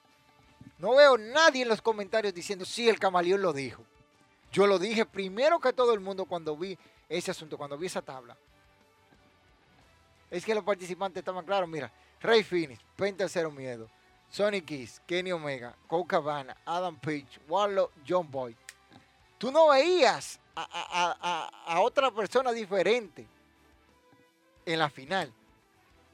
[0.77, 3.83] No veo nadie en los comentarios diciendo, sí, el camaleón lo dijo.
[4.51, 8.01] Yo lo dije primero que todo el mundo cuando vi ese asunto, cuando vi esa
[8.01, 8.35] tabla.
[10.29, 13.89] Es que los participantes estaban claros, mira, Rey Phoenix, Penta Cero Miedo,
[14.29, 18.55] Sonic Kiss, Kenny Omega, Cole Cabana, Adam Page, Warlock, John Boy.
[19.37, 23.27] Tú no veías a, otra persona diferente
[24.65, 25.33] en la final.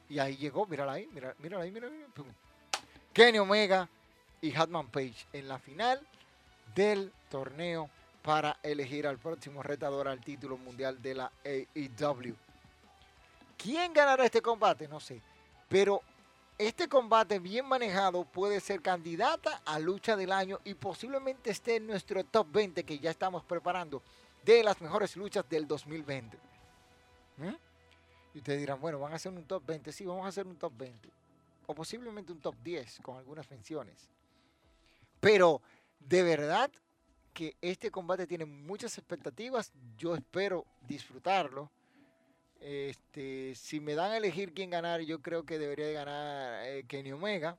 [0.09, 1.89] Y ahí llegó, mírala ahí, mira, mírala ahí, mira,
[3.13, 3.89] Kenny Omega
[4.41, 6.05] y Hatman Page en la final
[6.75, 7.89] del torneo
[8.21, 12.35] para elegir al próximo retador al título mundial de la AEW.
[13.57, 14.87] ¿Quién ganará este combate?
[14.87, 15.21] No sé.
[15.67, 16.01] Pero
[16.57, 21.87] este combate bien manejado puede ser candidata a lucha del año y posiblemente esté en
[21.87, 24.01] nuestro top 20 que ya estamos preparando
[24.43, 26.37] de las mejores luchas del 2020.
[27.37, 27.66] ¿Mm?
[28.33, 29.91] Y ustedes dirán, bueno, van a hacer un top 20.
[29.91, 31.09] Sí, vamos a hacer un top 20.
[31.67, 34.09] O posiblemente un top 10 con algunas menciones.
[35.19, 35.61] Pero
[35.99, 36.71] de verdad
[37.33, 39.71] que este combate tiene muchas expectativas.
[39.97, 41.69] Yo espero disfrutarlo.
[42.59, 46.85] Este, si me dan a elegir quién ganar, yo creo que debería de ganar eh,
[46.87, 47.57] Kenny Omega.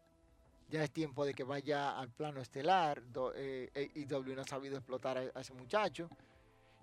[0.70, 3.02] Ya es tiempo de que vaya al plano estelar.
[3.02, 6.10] y eh, W no ha sabido explotar a, ese muchacho.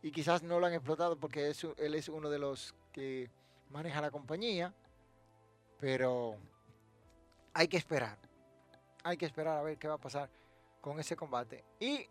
[0.01, 3.29] Y quizás no lo han explotado porque él es uno de los que
[3.69, 4.73] maneja la compañía.
[5.79, 6.35] Pero
[7.53, 8.17] hay que esperar.
[9.03, 10.29] Hay que esperar a ver qué va a pasar
[10.81, 11.63] con ese combate.
[11.79, 12.07] Y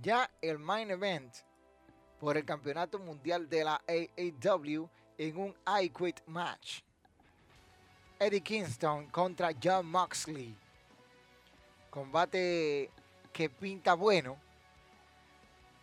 [0.00, 1.34] ya el main event
[2.18, 4.88] por el campeonato mundial de la AAW
[5.18, 6.82] en un I Quit match.
[8.18, 10.56] Eddie Kingston contra John Moxley.
[11.90, 12.90] Combate
[13.32, 14.36] que pinta bueno.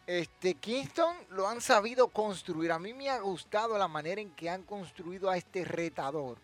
[0.08, 2.72] Este Kingston lo han sabido construir.
[2.72, 6.38] A mí me ha gustado la manera en que han construido a este retador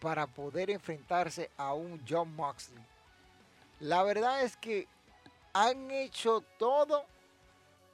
[0.00, 2.84] para poder enfrentarse a un John Moxley.
[3.80, 4.86] La verdad es que
[5.52, 7.04] han hecho todo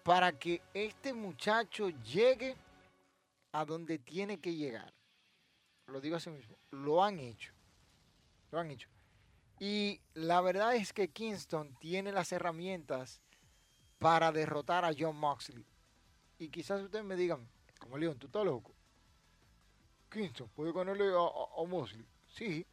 [0.02, 2.54] para que este muchacho llegue
[3.52, 4.92] a donde tiene que llegar.
[5.87, 6.57] Lo digo así mismo.
[6.70, 7.52] Lo han hecho.
[8.50, 8.88] Lo han hecho.
[9.59, 13.20] Y la verdad es que Kingston tiene las herramientas
[13.98, 15.64] para derrotar a John Moxley.
[16.38, 18.72] Y quizás ustedes me digan, como León, tú estás loco.
[20.11, 22.06] Kingston puede ganarle a, a Moxley.
[22.28, 22.66] Sí,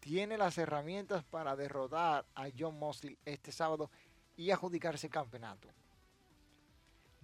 [0.00, 3.90] tiene las herramientas para derrotar a John Moxley este sábado
[4.36, 5.68] y adjudicarse el campeonato.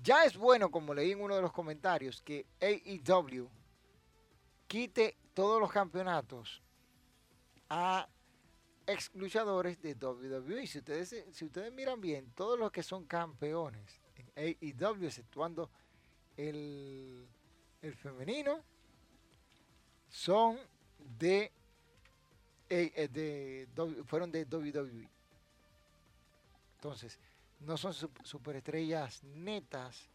[0.03, 3.49] Ya es bueno, como leí en uno de los comentarios, que AEW
[4.67, 6.63] quite todos los campeonatos
[7.69, 8.09] a
[8.87, 10.67] ex luchadores de WWE.
[10.67, 15.71] Si ustedes, si ustedes miran bien, todos los que son campeones en AEW, exceptuando
[16.37, 17.27] el,
[17.81, 18.63] el femenino,
[20.09, 20.59] son
[21.19, 21.53] de,
[22.69, 25.09] eh, eh, de, fueron de WWE.
[26.75, 27.19] Entonces,
[27.61, 30.09] no son superestrellas netas,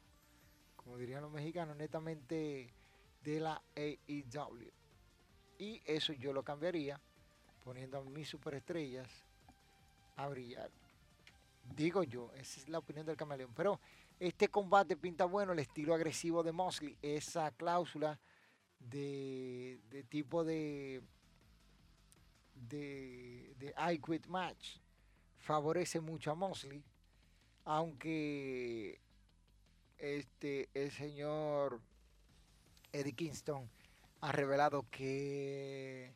[0.76, 2.74] como dirían los mexicanos, netamente
[3.24, 4.72] de la AEW.
[5.60, 7.02] Y eso yo lo cambiaría
[7.68, 9.10] poniendo a mis superestrellas
[10.16, 10.72] a brillar.
[11.76, 13.52] Digo yo, esa es la opinión del camaleón.
[13.54, 13.78] Pero
[14.22, 18.18] este combate pinta bueno, el estilo agresivo de Mosley, esa cláusula
[18.80, 21.02] de, tipo de,
[22.70, 24.78] de, de I Quit Match
[25.38, 26.82] favorece mucho a Mosley
[27.66, 29.02] aunque
[29.98, 31.82] este, el señor
[32.94, 33.70] Eddie Kingston
[34.22, 36.16] ha revelado que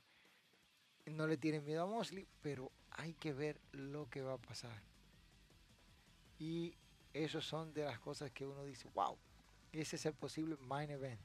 [1.12, 4.82] no le tiene miedo a Mosley, pero hay que ver lo que va a pasar.
[6.40, 6.76] Y
[7.14, 9.18] eso son de las cosas que uno dice, wow,
[9.72, 11.22] ese es el posible main event.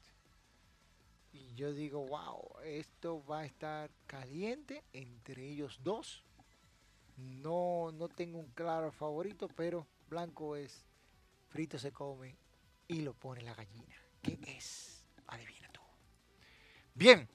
[1.32, 6.24] Y yo digo, wow, esto va a estar caliente entre ellos dos.
[7.16, 10.84] No, no tengo un claro favorito, pero blanco es
[11.48, 12.36] frito se come
[12.88, 13.96] y lo pone la gallina.
[14.22, 15.04] ¿Qué es?
[15.26, 15.80] Adivina tú.
[16.94, 17.28] Bien,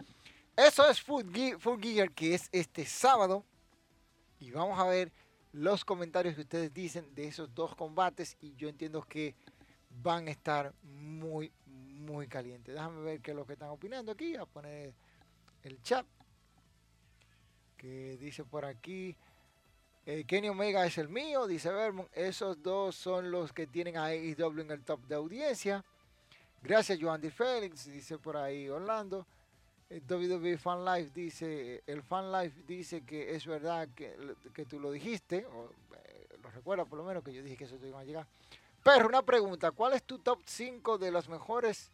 [0.67, 3.45] eso es Food Gear, que es este sábado.
[4.39, 5.11] Y vamos a ver
[5.53, 8.37] los comentarios que ustedes dicen de esos dos combates.
[8.41, 9.35] Y yo entiendo que
[9.89, 12.73] van a estar muy, muy calientes.
[12.73, 14.35] Déjame ver qué es lo que están opinando aquí.
[14.35, 14.93] A poner
[15.63, 16.05] el chat.
[17.77, 19.15] Que dice por aquí.
[20.05, 22.09] Eh, Kenny Omega es el mío, dice Vermont.
[22.13, 25.85] Esos dos son los que tienen a AEW en el top de audiencia.
[26.63, 27.31] Gracias, Joan D.
[27.31, 29.25] Félix, dice por ahí Orlando.
[29.91, 34.89] El WWE Fan Life dice, el Fan Life dice que es verdad que, tú lo
[34.89, 35.69] dijiste, o,
[36.05, 38.25] eh, lo recuerdo por lo menos que yo dije que eso te iba a llegar.
[38.81, 41.91] Pero una pregunta, ¿cuál es tu top 5 de los mejores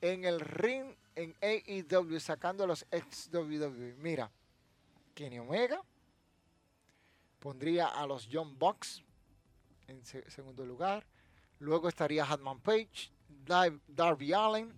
[0.00, 3.94] en el ring en AEW sacando a los ex WWE?
[3.98, 4.28] Mira,
[5.14, 5.80] Kenny Omega,
[7.38, 9.04] Pondría a los John Bucks
[9.86, 11.06] en segundo lugar.
[11.60, 13.12] Luego estaría Hatman Page,
[13.86, 14.74] Darby Allen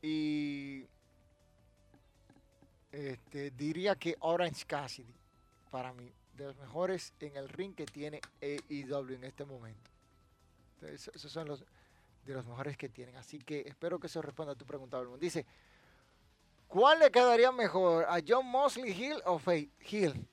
[0.00, 0.86] y
[2.94, 5.14] este, diría que Orange Cassidy
[5.70, 9.90] para mí de los mejores en el ring que tiene AEW en este momento.
[10.82, 11.64] esos son los
[12.24, 13.16] de los mejores que tienen.
[13.16, 15.00] Así que espero que eso responda a tu pregunta.
[15.18, 15.44] Dice,
[16.68, 20.26] ¿cuál le quedaría mejor a John Mosley Hill o Faith Hill?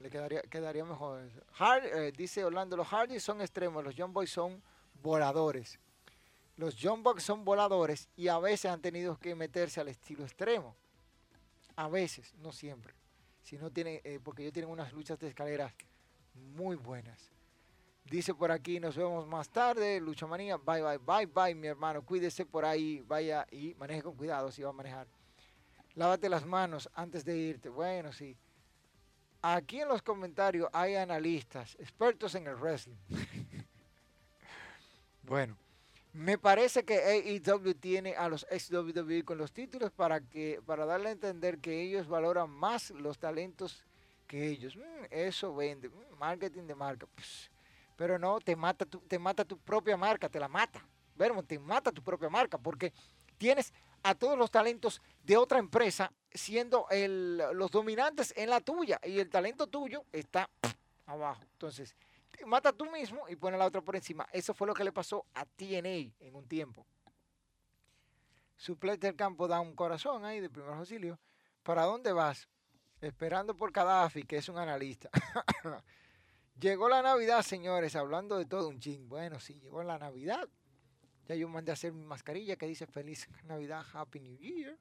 [0.00, 1.28] Le quedaría, quedaría mejor.
[1.58, 4.60] Hard, eh, dice Orlando, los Hardy son extremos, los John Boys son
[5.00, 5.78] voladores.
[6.56, 10.74] Los John Boys son voladores y a veces han tenido que meterse al estilo extremo.
[11.76, 12.94] A veces, no siempre.
[13.42, 15.72] Si no tiene, eh, porque ellos tienen unas luchas de escaleras
[16.34, 17.30] muy buenas.
[18.04, 20.00] Dice por aquí, nos vemos más tarde.
[20.00, 22.04] Lucha manía, bye bye, bye bye, mi hermano.
[22.04, 25.06] Cuídese por ahí, vaya y maneje con cuidado si va a manejar.
[25.94, 27.68] Lávate las manos antes de irte.
[27.68, 28.36] Bueno, sí.
[29.42, 32.96] Aquí en los comentarios hay analistas, expertos en el wrestling.
[35.22, 35.56] bueno,
[36.12, 40.84] me parece que AEW tiene a los ex WWE con los títulos para que para
[40.84, 43.84] darle a entender que ellos valoran más los talentos
[44.26, 44.76] que ellos.
[44.76, 47.06] Mm, eso vende, mm, marketing de marca.
[47.96, 50.86] pero no, te mata, tu, te mata tu propia marca, te la mata.
[51.14, 52.92] Vermo, te mata tu propia marca porque
[53.38, 56.86] tienes a todos los talentos de otra empresa siendo
[57.52, 60.48] los dominantes en la tuya y el talento tuyo está
[61.06, 61.42] abajo.
[61.52, 61.94] Entonces,
[62.46, 64.26] mata tú mismo y pone la otra por encima.
[64.32, 66.86] Eso fue lo que le pasó a TNA en un tiempo.
[68.56, 71.18] Suplete del campo da un corazón ahí de primer auxilio.
[71.62, 72.48] ¿Para dónde vas?
[73.00, 75.10] Esperando por Gaddafi, que es un analista.
[76.60, 79.08] llegó la Navidad, señores, hablando de todo un ching.
[79.08, 80.48] Bueno, sí, llegó la Navidad.
[81.26, 84.78] Ya yo mandé a hacer mi mascarilla que dice Feliz Navidad, Happy New Year.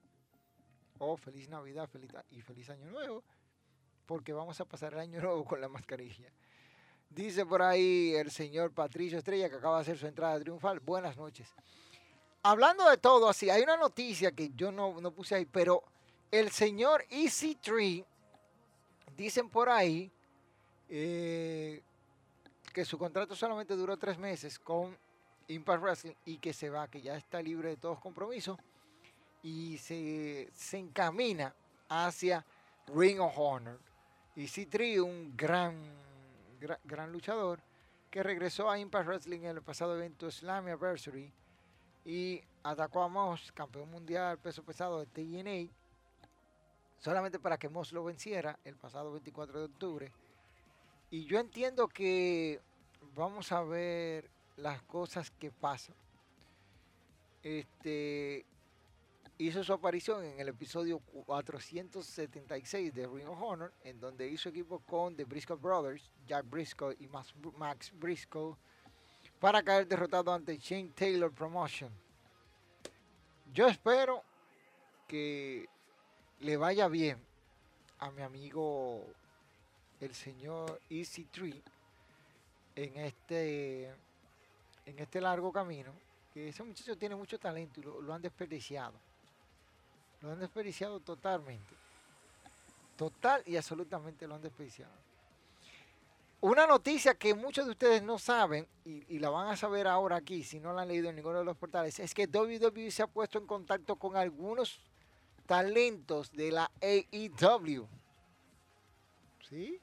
[1.00, 3.24] O Feliz Navidad feliz, y Feliz Año Nuevo.
[4.06, 6.32] Porque vamos a pasar el Año Nuevo con la mascarilla.
[7.14, 10.80] Dice por ahí el señor Patricio Estrella que acaba de hacer su entrada triunfal.
[10.80, 11.50] Buenas noches.
[12.44, 15.84] Hablando de todo así, hay una noticia que yo no, no puse ahí, pero
[16.32, 18.06] el señor Easy Tree,
[19.18, 20.10] dicen por ahí,
[20.90, 21.84] eh,
[22.74, 24.98] que su contrato solamente duró tres meses con
[25.50, 28.58] Impact Wrestling y que se va, que ya está libre de todos compromisos
[29.44, 31.54] y se, encamina
[31.90, 32.46] hacia
[32.88, 33.80] Ring of Honor.
[34.36, 35.76] Easy Tree, un gran,
[36.84, 37.62] gran, luchador
[38.10, 41.32] que regresó a Impact Wrestling en el pasado evento Slam Anniversary
[42.06, 45.72] y atacó a Moss, campeón mundial peso pesado de TNA
[47.00, 50.14] solamente para que Moss lo venciera el pasado 24 de octubre.
[51.10, 52.62] Y yo entiendo que
[53.16, 55.96] vamos a ver las cosas que pasan.
[57.44, 58.46] Este
[59.42, 64.80] hizo su aparición en el episodio 476 de Ring of Honor, en donde hizo equipo
[64.80, 68.56] con The Briscoe Brothers, Jack Briscoe y Max Briscoe,
[69.40, 71.92] para caer derrotado ante Shane Taylor Promotion.
[73.52, 74.24] Yo espero
[75.08, 75.68] que
[76.40, 77.18] le vaya bien
[77.98, 79.04] a mi amigo
[80.00, 81.62] el señor Easy Tree
[82.76, 83.88] en este
[84.86, 85.92] en este largo camino
[86.34, 88.94] que ese muchacho tiene mucho talento y lo, han desperdiciado
[90.22, 91.76] lo han desperdiciado totalmente
[92.96, 94.92] total y absolutamente lo han desperdiciado
[96.42, 100.44] una noticia que muchos de ustedes no saben y, la van a saber ahora aquí
[100.44, 103.08] si no la han leído en ninguno de los portales es que WWE se ha
[103.08, 104.82] puesto en contacto con algunos
[105.46, 107.88] talentos de la AEW.
[109.48, 109.80] ¿Sí?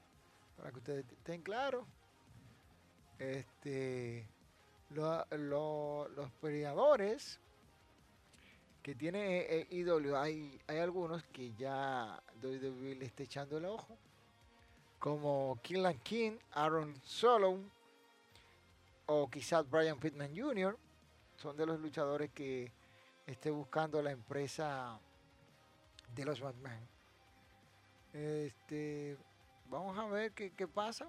[0.57, 1.85] Para que ustedes estén claros.
[3.19, 4.27] Este,
[4.89, 7.39] los peleadores
[8.95, 13.97] tiene AEW, hay, hay algunos que ya WWE le está echando el ojo.
[14.99, 17.59] Como Killan King, Aaron Solo
[19.05, 20.77] o quizás Brian Pittman Jr.
[21.37, 22.71] Son de los luchadores que
[23.25, 24.99] esté buscando la empresa
[26.15, 26.79] de los Batman.
[28.13, 29.17] Este,
[29.69, 31.07] vamos a ver qué, pasa.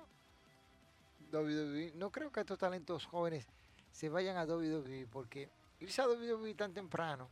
[1.32, 3.46] WWE, no creo que estos talentos jóvenes
[3.92, 7.28] se vayan a WWE porque irse a WWE tan temprano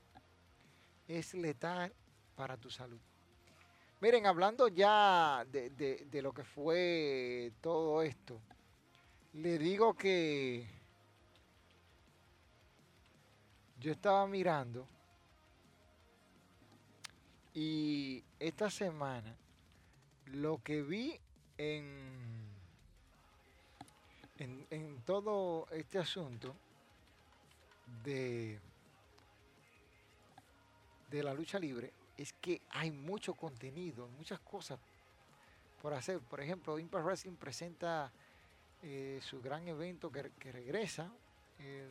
[1.09, 1.93] es letal
[2.37, 3.01] para tu salud.
[4.01, 8.41] Miren, hablando ya de, de lo que fue todo esto,
[9.33, 10.69] le digo que
[13.81, 14.87] yo estaba mirando
[17.55, 19.37] y esta semana
[20.27, 21.19] lo que vi
[21.57, 22.49] en,
[24.39, 26.55] en, todo este asunto
[28.05, 28.61] de,
[31.11, 34.79] de la lucha libre es que hay mucho contenido, muchas cosas
[35.81, 36.21] por hacer.
[36.21, 38.13] Por ejemplo, Impact Wrestling presenta
[38.83, 41.13] eh, su gran evento que, que, regresa,
[41.59, 41.91] el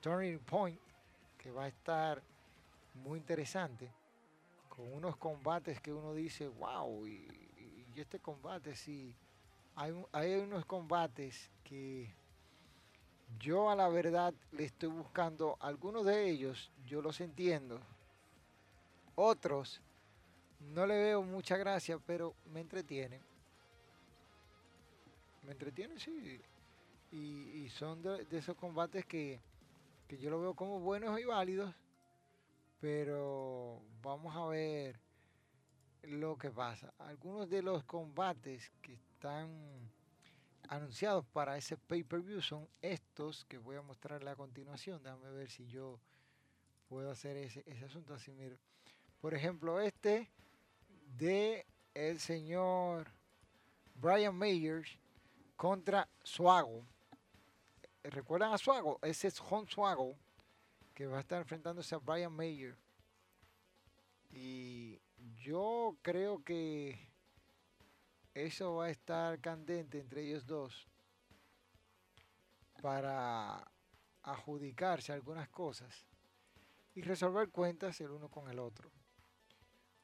[0.00, 0.80] Turning Point,
[1.38, 2.22] que va a estar
[2.94, 3.90] muy interesante
[4.68, 7.28] con unos combates que uno dice, wow, y,
[7.96, 9.14] este combate sí,
[9.76, 12.12] hay, hay unos combates que
[13.38, 17.80] yo a la verdad le estoy buscando, algunos de ellos yo los entiendo,
[19.14, 19.80] otros
[20.60, 23.20] no le veo mucha gracia, pero me entretienen.
[25.42, 26.40] Me entretienen, sí.
[27.12, 29.40] Y, son de, esos combates que,
[30.08, 31.74] que yo lo veo como buenos y válidos
[32.84, 35.00] pero vamos a ver
[36.02, 36.92] lo que pasa.
[36.98, 39.48] Algunos de los combates que están
[40.68, 45.02] anunciados para ese pay-per-view son estos que voy a mostrarle a continuación.
[45.02, 45.98] Déjame ver si yo
[46.86, 48.32] puedo hacer ese, asunto así.
[48.32, 48.58] Miro.
[49.24, 50.30] Por ejemplo, este
[51.16, 51.64] de
[51.94, 53.10] el señor
[53.94, 54.98] Brian Mayers
[55.56, 56.84] contra Suago.
[58.02, 58.98] ¿Recuerdan a Suago?
[59.00, 60.18] Ese es John Suago
[60.92, 62.76] que va a estar enfrentándose a Brian Mayer.
[64.30, 65.00] Y
[65.38, 67.08] yo creo que
[68.34, 70.86] eso va a estar candente entre ellos dos
[72.82, 73.72] para
[74.22, 76.04] adjudicarse algunas cosas.
[76.94, 78.92] y resolver cuentas el uno con el otro.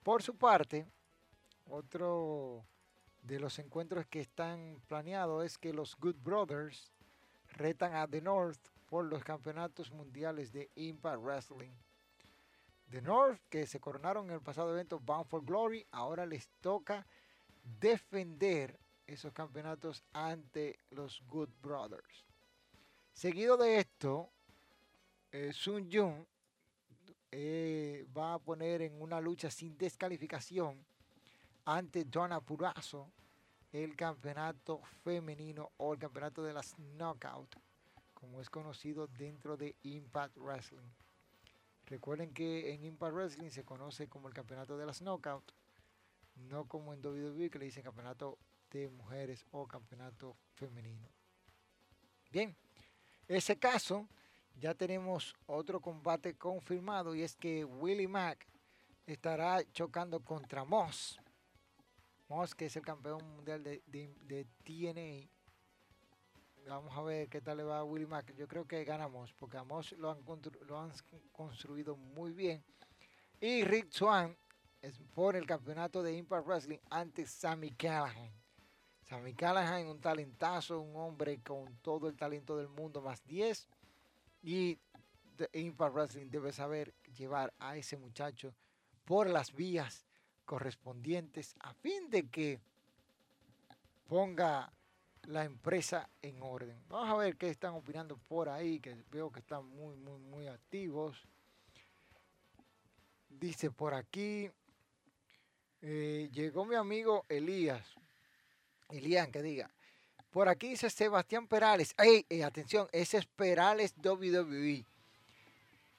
[0.03, 0.87] Por su parte,
[1.67, 2.65] otro
[3.23, 6.91] de los encuentros que están planeados es que los Good Brothers
[7.49, 11.73] retan a The North por los campeonatos mundiales de Impact Wrestling.
[12.91, 17.07] The North, que se coronaron en el pasado evento Bound for Glory, ahora les toca
[17.63, 22.25] defender esos campeonatos ante los Good Brothers.
[23.13, 24.31] Seguido de esto,
[25.31, 26.25] eh, Sun Jung
[27.33, 30.85] eh, va a poner en una lucha sin descalificación
[31.65, 33.11] ante Donna Purazo
[33.73, 37.57] el campeonato femenino o el campeonato de las Knockout,
[38.15, 40.91] como es conocido dentro de Impact Wrestling.
[41.87, 45.53] Recuerden que en Impact Wrestling se conoce como el campeonato de las Knockout,
[46.35, 48.39] no como en WWE que le dicen campeonato
[48.71, 51.09] de mujeres o campeonato femenino.
[52.31, 52.57] Bien,
[53.27, 54.09] ese caso
[54.59, 58.47] ya tenemos otro combate confirmado y es que Willie Mack
[59.07, 61.19] estará chocando contra Moss.
[62.29, 65.29] Moss, que es el campeón mundial de, TNA.
[66.69, 68.35] Vamos a ver qué tal le va a Willie Mack.
[68.37, 70.23] Yo creo que ganamos porque a Moss lo han,
[70.67, 70.93] lo han
[71.33, 72.63] construido muy bien.
[73.41, 74.37] Y Rick Swan
[74.83, 78.31] es por el campeonato de Impact Wrestling ante Sammy Callahan.
[79.03, 83.67] Sammy Callahan, un talentazo, un hombre con todo el talento del mundo, más 10
[84.43, 84.79] y
[85.53, 88.55] Impact Wrestling debe saber llevar a ese muchacho
[89.05, 90.07] por las vías
[90.45, 92.61] correspondientes a fin de que
[94.07, 94.73] ponga
[95.25, 96.77] la empresa en orden.
[96.89, 100.47] Vamos a ver qué están opinando por ahí, que veo que están muy, muy, muy
[100.49, 101.23] activos.
[103.29, 104.51] Dice por aquí,
[105.83, 107.87] eh, llegó mi amigo Elías.
[108.89, 109.71] Elías, que diga,
[110.31, 111.95] por aquí dice Sebastián Perales.
[111.99, 112.25] ¡Ey!
[112.29, 114.85] Eh, atención, ese es Perales WWE.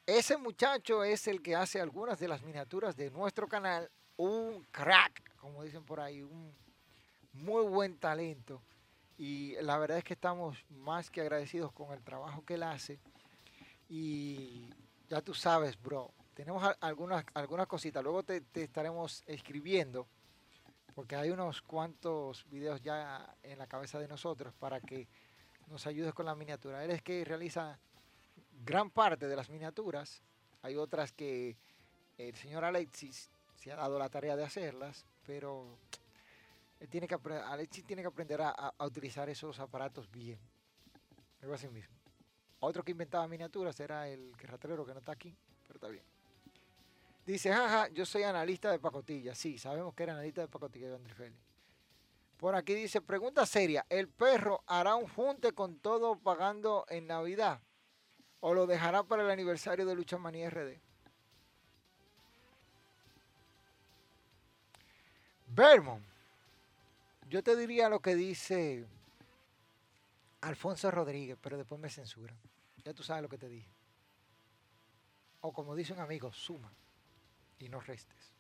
[0.06, 3.90] Ese muchacho es el que hace algunas de las miniaturas de nuestro canal.
[4.18, 6.22] Un crack, como dicen por ahí.
[6.22, 6.54] Un
[7.34, 8.62] muy buen talento.
[9.18, 13.00] Y la verdad es que estamos más que agradecidos con el trabajo que él hace.
[13.90, 14.70] Y
[15.10, 16.12] ya tú sabes, bro.
[16.34, 18.02] Tenemos algunas, algunas cositas.
[18.02, 20.08] Luego te estaremos escribiendo
[20.94, 25.08] porque hay unos cuantos videos ya en la cabeza de nosotros para que
[25.68, 26.84] nos ayudes con la miniatura.
[26.84, 27.80] Él es que realiza
[28.64, 30.22] gran parte de las miniaturas.
[30.62, 31.58] Hay otras que
[32.18, 35.78] el señor Alexis se ha dado la tarea de hacerlas, pero
[36.90, 40.40] tiene que Alexis tiene que aprender a, utilizar esos aparatos bien.
[41.42, 41.96] Algo así mismo.
[42.60, 45.36] Otro que inventaba miniaturas era el ratrero que no está aquí,
[45.68, 46.04] pero está bien.
[47.26, 49.36] Dice, jaja, yo soy analista de pacotilla.
[49.36, 51.40] Sí, sabemos que era analista de pacotilla de André Félix.
[52.38, 57.62] Por aquí dice, pregunta seria, ¿el perro hará un junte con todo pagando en Navidad?
[58.40, 60.80] ¿O lo dejará para el aniversario de Lucha Manía RD?
[65.46, 66.04] Vermont,
[67.30, 68.88] yo te diría lo que dice
[70.40, 72.34] Alfonso Rodríguez, pero después me censura.
[72.84, 73.70] Ya tú sabes lo que te dije.
[75.42, 76.74] O como dice un amigo, suma
[77.62, 78.32] y no restes.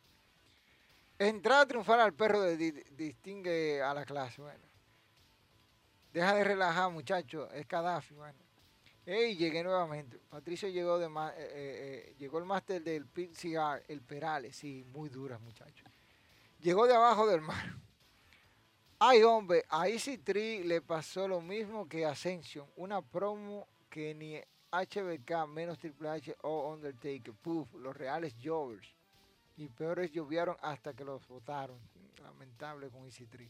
[1.17, 4.41] Entrar a triunfar al perro distingue a la clase.
[4.41, 4.63] Bueno.
[6.11, 7.47] Deja de relajar, muchacho.
[7.51, 8.39] Es Gaddafi, bueno.
[9.05, 10.19] Ey, llegué nuevamente.
[10.29, 15.09] Patricio llegó de eh, eh, eh, llegó el máster del PCR, el Perales, sí, muy
[15.09, 15.85] dura, muchacho.
[16.59, 17.75] Llegó de abajo del mar.
[18.97, 24.39] Ay, hombre, a Easy Tree le pasó lo mismo que Ascension, una promo que ni
[24.71, 29.00] HBK menos Triple H o Undertaker, puf, los reales Jovers
[29.57, 31.79] y peores llovieron hasta que los votaron.
[32.21, 33.49] Lamentable con AC3.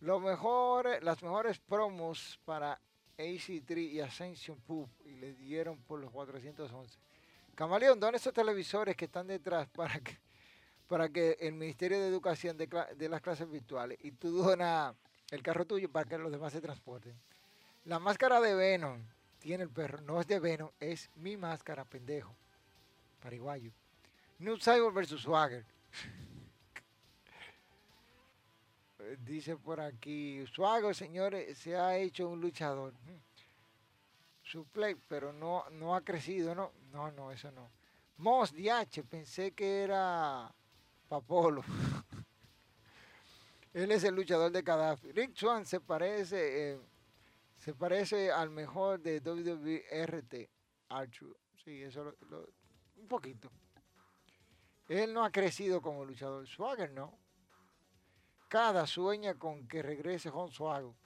[0.00, 2.80] Lo mejor, las mejores promos para
[3.18, 6.98] AC3 y Ascension Poop y le dieron por los 411.
[7.54, 10.18] Camaleón, ¿dónde esos televisores que están detrás para que,
[10.86, 14.94] para que el Ministerio de Educación de, de las clases virtuales y tú donas
[15.30, 17.18] el carro tuyo para que los demás se transporten?
[17.84, 19.02] La máscara de Venom
[19.40, 22.34] tiene el perro, no es de Venom, es mi máscara, pendejo.
[23.20, 23.72] Pariguayo.
[24.38, 25.64] New Cyber versus Swagger.
[29.24, 32.94] Dice por aquí, Swagger, señores, se ha hecho un luchador.
[34.42, 36.72] Su play, pero no, no ha crecido, ¿no?
[36.92, 37.70] No, no, eso no.
[38.18, 40.54] Moss DH, pensé que era
[41.08, 41.64] Papolo.
[43.72, 45.12] Él es el luchador de Gaddafi.
[45.12, 46.80] Rick Swan se parece, eh,
[47.56, 50.50] se parece al mejor de WWRT.
[50.88, 51.28] Archer.
[51.64, 52.48] Sí, eso lo,
[52.96, 53.50] un poquito.
[54.88, 56.46] Él no ha crecido como luchador.
[56.46, 57.16] Swagger no.
[58.48, 60.96] Cada sueña con que regrese Juan Suago.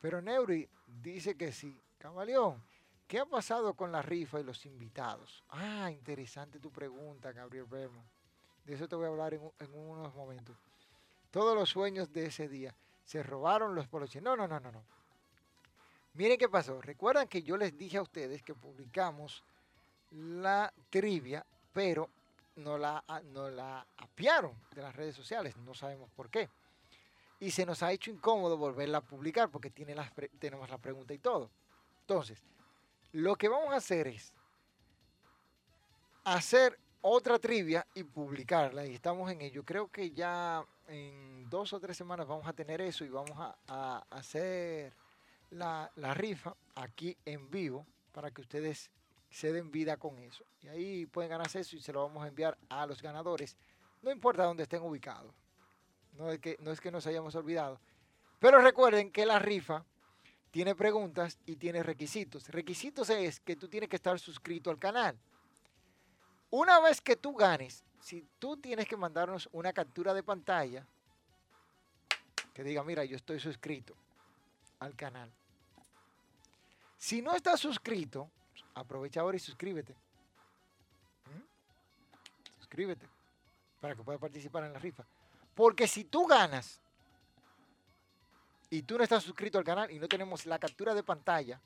[0.00, 1.78] Pero Neuri dice que sí.
[1.98, 2.62] Camaleón,
[3.10, 5.42] ¿Qué ha pasado con la rifa y los invitados?
[5.48, 8.04] Ah, interesante tu pregunta, Gabriel Berman.
[8.64, 10.56] De eso te voy a hablar en, unos momentos.
[11.32, 12.72] Todos los sueños de ese día.
[13.02, 14.22] Se robaron los poloches.
[14.22, 14.84] No, no, no, no, no.
[16.14, 16.80] Miren qué pasó.
[16.80, 19.42] Recuerdan que yo les dije a ustedes que publicamos
[20.12, 22.08] la trivia, pero
[22.56, 25.56] no la, no la apiaron de las redes sociales.
[25.56, 26.48] No sabemos por qué.
[27.38, 31.14] Y se nos ha hecho incómodo volverla a publicar porque tiene las tenemos la pregunta
[31.14, 31.50] y todo.
[32.02, 32.42] Entonces,
[33.12, 34.32] lo que vamos a hacer es
[36.24, 38.86] hacer otra trivia y publicarla.
[38.86, 39.64] Y estamos en ello.
[39.64, 44.04] Creo que ya en dos o tres semanas vamos a tener eso y vamos a,
[44.10, 44.92] hacer
[45.50, 48.90] la, rifa aquí en vivo para que ustedes
[49.30, 50.44] se den vida con eso.
[50.62, 53.56] Y ahí pueden ganarse eso y se lo vamos a enviar a los ganadores.
[54.02, 55.32] No importa dónde estén ubicados.
[56.18, 57.80] No es que, no es que nos hayamos olvidado.
[58.40, 59.84] Pero recuerden que la rifa
[60.50, 62.48] tiene preguntas y tiene requisitos.
[62.48, 65.16] Requisitos es que tú tienes que estar suscrito al canal.
[66.50, 70.84] Una vez que tú ganes, si tú tienes que mandarnos una captura de pantalla
[72.52, 73.94] que diga, mira, yo estoy suscrito
[74.80, 75.30] al canal.
[76.96, 78.28] Si no estás suscrito,
[78.74, 79.94] aprovecha ahora y suscríbete.
[81.26, 82.58] ¿Mm?
[82.58, 83.08] Suscríbete
[83.80, 85.04] para que puedas participar en la rifa.
[85.54, 86.80] Porque si tú ganas
[88.68, 91.60] y tú no estás suscrito al canal y no tenemos la captura de pantalla,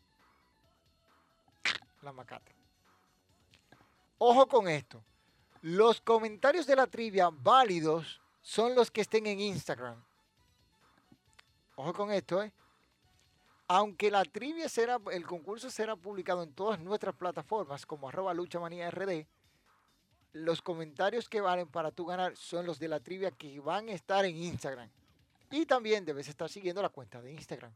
[2.03, 2.53] la macata.
[4.19, 5.03] Ojo con esto.
[5.63, 10.03] Los comentarios de la trivia válidos son los que estén en Instagram.
[11.77, 12.53] Ojo con esto, ¿eh?
[13.69, 18.91] Aunque la trivia será, el concurso será publicado en todas nuestras plataformas como arroba luchamanía
[18.91, 19.27] rd,
[20.35, 23.93] los comentarios que valen para tú ganar son los de la trivia que van a
[23.93, 24.91] estar en Instagram.
[25.51, 27.73] Y también debes estar siguiendo la cuenta de Instagram.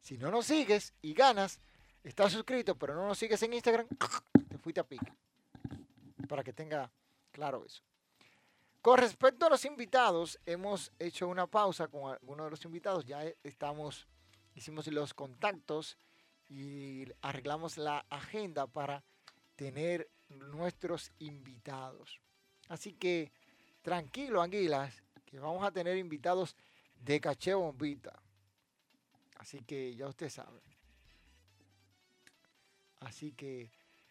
[0.00, 1.58] Si no nos sigues y ganas,
[2.04, 3.88] estás suscrito, pero no nos sigues en Instagram,
[4.50, 5.12] te fuiste a pique.
[6.28, 6.90] Para que tenga
[7.32, 7.82] claro eso.
[8.82, 13.06] Con respecto a los invitados, hemos hecho una pausa con algunos de los invitados.
[13.06, 14.06] Ya estamos,
[14.54, 15.96] hicimos los contactos
[16.48, 19.02] y arreglamos la agenda para
[19.56, 22.20] tener nuestros invitados.
[22.68, 23.32] Así que
[23.82, 26.56] tranquilo, Anguilas, que vamos a tener invitados
[27.00, 28.20] de caché bombita.
[29.38, 30.62] Así que ya ustedes saben.
[33.00, 33.70] Así que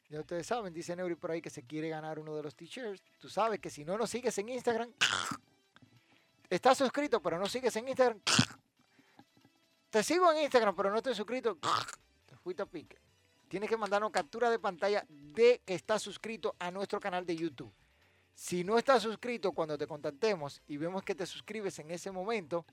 [0.10, 3.02] ya ustedes saben, dice Neuri por ahí que se quiere ganar uno de los t-shirts.
[3.20, 4.92] Tú sabes que si no nos sigues en Instagram,
[6.50, 8.20] estás suscrito, pero no sigues en Instagram.
[9.94, 11.56] Te sigo en Instagram, pero no estoy suscrito.
[12.26, 12.98] Te fuiste a pique.
[13.48, 17.72] Tienes que mandarnos captura de pantalla de que estás suscrito a nuestro canal de YouTube.
[18.34, 22.66] Si no estás suscrito cuando te contactemos y vemos que te suscribes en ese momento,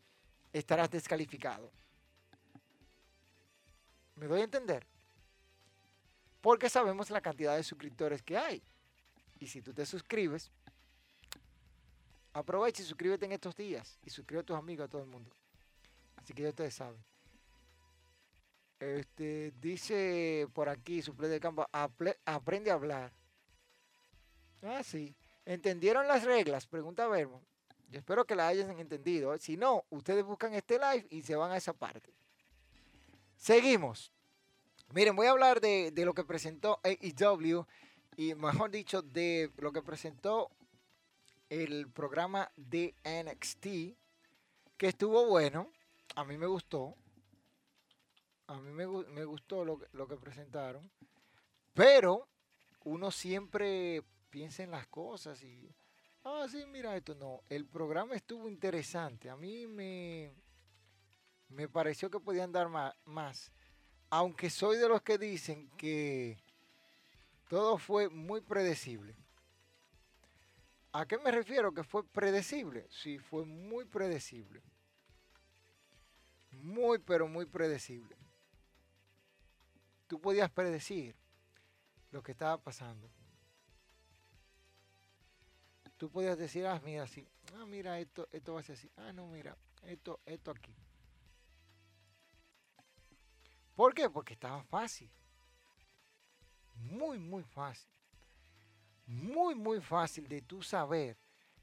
[0.50, 1.70] estarás descalificado.
[4.16, 4.86] ¿Me doy a entender?
[6.40, 8.62] Porque sabemos la cantidad de suscriptores que hay.
[9.38, 10.50] Y si tú te suscribes,
[12.32, 13.98] aprovecha y suscríbete en estos días.
[14.06, 15.30] Y suscríbete a tus amigos, a todo el mundo.
[16.22, 17.02] Así que ya ustedes saben.
[18.78, 23.12] Este, dice por aquí, su de campo, aprende a hablar.
[24.62, 25.14] Ah, sí.
[25.44, 26.66] ¿Entendieron las reglas?
[26.66, 27.42] Pregunta Vermo.
[27.90, 29.36] Yo espero que la hayan entendido.
[29.38, 32.12] Si no, ustedes buscan este live y se van a esa parte.
[33.36, 34.12] Seguimos.
[34.92, 37.66] Miren, voy a hablar de, lo que presentó AEW
[38.16, 40.50] y mejor dicho, de lo que presentó
[41.48, 43.96] el programa de NXT,
[44.76, 45.70] que estuvo bueno.
[46.16, 46.94] A mí me gustó.
[48.46, 50.90] A mí me, gustó lo, lo que presentaron.
[51.74, 52.28] Pero
[52.84, 55.74] uno siempre piensa en las cosas y
[56.24, 57.42] Ah, sí, mira esto, no.
[57.48, 59.30] El programa estuvo interesante.
[59.30, 60.30] A mí me,
[61.48, 63.52] me pareció que podían dar más,
[64.10, 66.38] Aunque soy de los que dicen que
[67.48, 69.16] todo fue muy predecible.
[70.92, 71.72] ¿A qué me refiero?
[71.72, 72.86] Que fue predecible.
[72.90, 74.62] Sí, fue muy predecible.
[76.62, 78.16] Muy, pero muy predecible.
[80.06, 81.16] Tú podías predecir
[82.10, 83.10] lo que estaba pasando
[86.00, 89.12] tú podías decir, ah, mira, así, ah, mira, esto, esto va a ser así, ah,
[89.12, 90.74] no, mira, esto, esto aquí.
[93.76, 94.08] ¿Por qué?
[94.08, 95.10] Porque estaba fácil.
[96.76, 97.92] Muy, muy fácil.
[99.04, 101.18] Muy, muy fácil de tú saber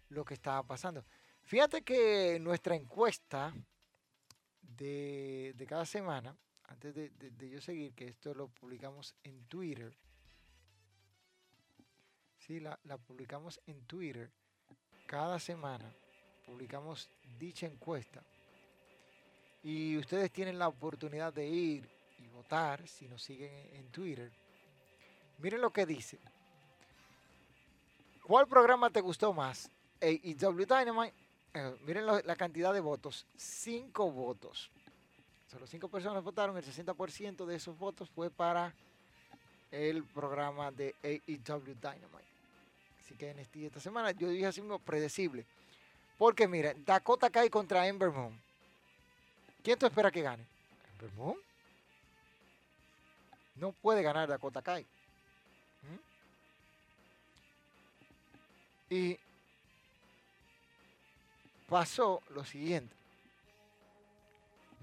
[0.10, 1.04] lo que estaba pasando.
[1.42, 3.52] Fíjate que nuestra encuesta
[4.78, 9.96] de, cada semana, antes de, de yo seguir, que esto lo publicamos en Twitter,
[12.48, 14.32] Sí, la, publicamos en Twitter.
[15.06, 15.94] Cada semana
[16.46, 18.24] publicamos dicha encuesta.
[19.64, 24.32] Y ustedes tienen la oportunidad de ir y votar si nos siguen en Twitter.
[25.40, 26.20] Miren lo que dice.
[28.24, 29.70] ¿Cuál programa te gustó más?
[30.00, 31.27] AEW Dynamite.
[31.58, 33.26] Eh, miren la cantidad de votos.
[33.36, 34.70] Cinco votos.
[35.50, 36.56] Solo cinco personas votaron.
[36.56, 38.72] El 60% de esos votos fue para
[39.72, 42.28] el programa de AEW Dynamite.
[43.04, 45.46] Así que en este, esta semana yo dije así mismo predecible.
[46.20, 48.40] Porque mira, Dakota Kai contra Ember Moon.
[49.64, 50.46] ¿Quién tú esperas que gane?
[50.94, 51.38] ¿Ember Moon?
[53.56, 54.84] No puede ganar Dakota Kai.
[55.82, 55.98] ¿Mm?
[58.94, 59.20] Y
[61.68, 62.96] pasó lo siguiente.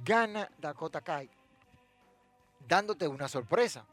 [0.04, 1.30] Gana Dakota Kai
[2.66, 3.84] dándote una sorpresa.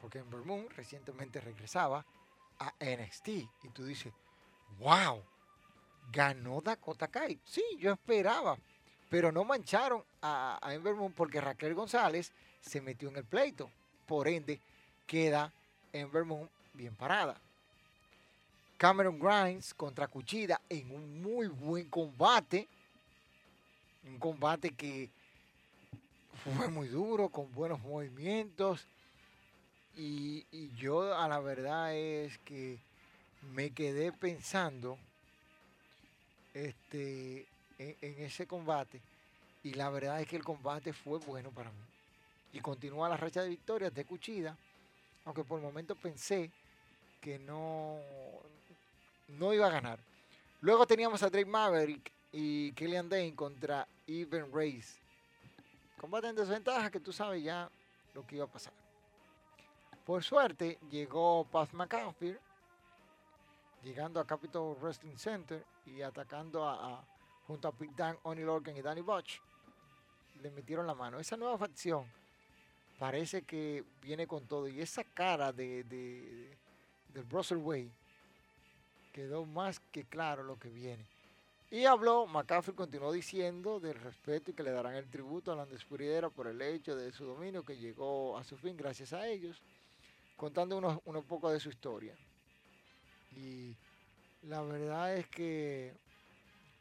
[0.00, 2.04] Porque Ember Moon recientemente regresaba
[2.58, 3.28] a NXT.
[3.28, 4.12] Y tú dices,
[4.78, 5.22] wow,
[6.10, 7.38] ganó Dakota Kai.
[7.44, 8.56] Sí, yo esperaba.
[9.10, 13.70] Pero no mancharon a, a Ember Moon porque Raquel González se metió en el pleito.
[14.06, 14.60] Por ende,
[15.06, 15.52] queda
[15.92, 17.40] Ember Moon bien parada.
[18.80, 22.66] Cameron Grimes contra Cuchida en un muy buen combate.
[24.06, 25.10] Un combate que
[26.42, 28.86] fue muy duro, con buenos movimientos.
[29.98, 30.46] Y,
[30.78, 32.78] yo a la verdad es que
[33.52, 34.96] me quedé pensando
[36.54, 38.98] este, en, ese combate.
[39.62, 41.84] Y la verdad es que el combate fue bueno para mí.
[42.54, 44.56] Y continúa la racha de victorias de Cuchida.
[45.26, 46.50] Aunque por el momento pensé
[47.20, 47.98] que no,
[49.38, 50.00] no iba a ganar.
[50.60, 55.00] Luego teníamos a Drake Maverick y Killian Dane contra Even Race.
[55.98, 57.70] Combate en desventaja que tú sabes ya
[58.14, 58.72] lo que iba a pasar.
[60.04, 62.38] Por suerte llegó Paz McAfee,
[63.82, 67.04] llegando a Capitol Wrestling Center y atacando a,
[67.46, 69.40] junto a Pete Dan, Oni Lorcan y Danny Butch.
[70.42, 71.18] Le metieron la mano.
[71.18, 72.06] Esa nueva facción
[72.98, 74.68] parece que viene con todo.
[74.68, 76.56] Y esa cara de, de,
[77.12, 77.90] del Russell Way
[79.12, 81.06] quedó más que claro lo que viene.
[81.70, 85.66] Y habló, McCaffrey continuó diciendo del respeto y que le darán el tributo a la
[85.88, 89.62] Puriera por el hecho de su dominio que llegó a su fin gracias a ellos
[90.36, 92.16] contando unos, un poco de su historia.
[93.36, 93.76] Y
[94.42, 95.94] la verdad es que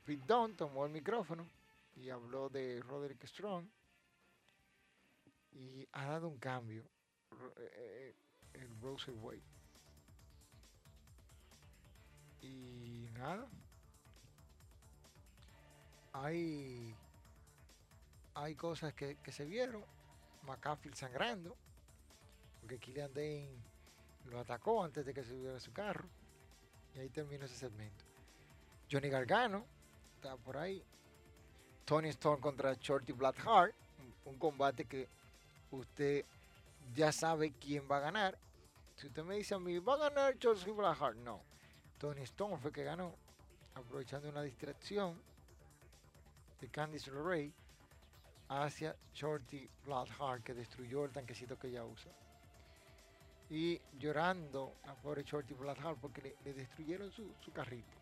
[0.05, 1.45] Pete Dunne tomó el micrófono
[1.95, 3.65] y habló de Roderick Strong
[5.51, 6.84] y ha dado un cambio
[7.57, 8.15] eh,
[8.53, 9.43] eh, Russell Way.
[12.41, 13.47] Y nada.
[16.13, 16.95] Hay,
[18.33, 19.83] hay cosas que, se vieron.
[20.43, 21.55] McAfee sangrando
[22.67, 23.49] que Killian Dane
[24.25, 26.07] lo atacó antes de que subiera a su carro.
[26.95, 28.05] Y ahí terminó ese segmento.
[28.91, 29.65] Johnny Gargano
[30.15, 30.83] está por ahí.
[31.85, 33.73] Tony Storm contra Shorty Blackheart.
[33.99, 35.07] Un, un combate que
[35.71, 36.23] usted
[36.95, 38.37] ya sabe quién va a ganar.
[38.95, 41.17] Si usted me dice a mí, ¿va a ganar Shorty Blackheart?
[41.17, 41.49] No.
[42.00, 43.14] Tony Storm fue que ganó.
[43.76, 45.22] Aprovechando una distracción
[46.60, 47.52] de Candice LeRae
[48.50, 52.12] hacia Shorty Blackheart que destruyó el tanquecito que ella usa
[53.50, 57.97] y llorando a pobre Shorty Blackheart porque le, destruyeron su, carrito.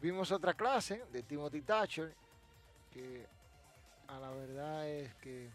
[0.00, 2.14] Vimos otra clase de Timothy Thatcher
[2.92, 3.26] que
[4.08, 5.50] a la verdad es que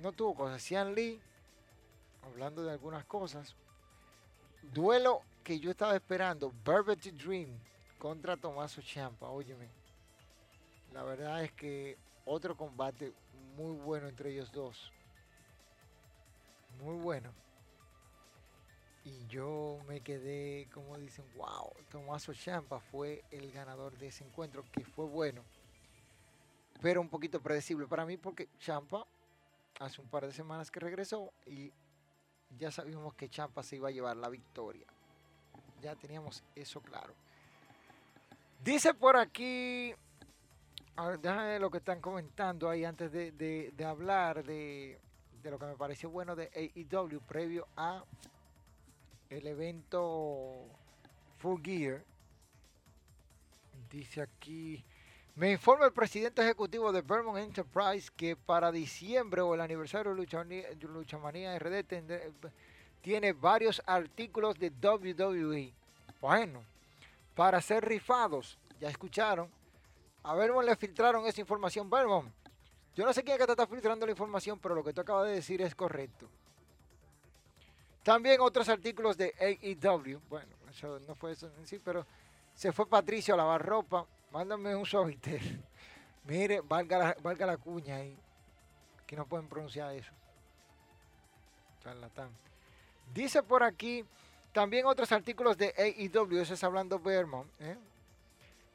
[0.00, 0.62] no tuvo cosas.
[0.62, 1.20] Cian Lee,
[2.22, 3.54] hablando de algunas cosas,
[4.62, 7.50] duelo que yo estaba esperando, Velvet Dream
[7.98, 9.68] contra Tomaso Champa, óyeme.
[10.92, 13.12] La verdad es que otro combate
[13.56, 14.92] muy bueno entre ellos dos
[16.80, 17.32] muy bueno.
[19.04, 24.64] Y yo me quedé, como dicen, wow, Tomaso Champa fue el ganador de ese encuentro,
[24.72, 25.42] que fue bueno,
[26.82, 29.06] pero un poquito predecible para mí porque Champa
[29.78, 31.72] hace un par de semanas que regresó y
[32.58, 34.86] ya sabíamos que Champa se iba a llevar la victoria.
[35.80, 37.14] Ya teníamos eso claro.
[38.62, 39.94] Dice por aquí,
[40.96, 45.00] a ver, déjame lo que están comentando ahí antes de hablar de,
[45.42, 48.04] de lo que me pareció bueno de AEW previo a
[49.30, 50.66] el evento
[51.38, 52.04] Full Gear.
[53.90, 54.84] Dice aquí,
[55.36, 60.18] me informa el presidente ejecutivo de Vermont Enterprise que para diciembre o el aniversario de
[60.88, 61.84] Lucha, Manía RD
[63.00, 65.72] tiene varios artículos de WWE.
[66.20, 66.62] Bueno,
[67.34, 69.48] para ser rifados, ya escucharon.
[70.22, 71.88] A Vermont le filtraron esa información.
[71.88, 72.30] Vermont,
[72.94, 75.00] yo no sé quién es que te está filtrando la información, pero lo que tú
[75.00, 76.28] acabas de decir es correcto.
[78.02, 80.20] También otros artículos de AEW.
[80.28, 82.04] Bueno, eso no fue eso en sí, pero
[82.54, 84.04] se fue Patricio a lavar ropa.
[84.30, 85.62] Mándame un suavitel.
[86.24, 88.16] Mire, valga la, valga la cuña ahí.
[89.06, 90.12] Que no pueden pronunciar eso.
[91.82, 92.30] charlatán.
[93.12, 94.04] Dice por aquí
[94.52, 97.76] también otros artículos de AEW, eso es hablando Vermont, ¿eh?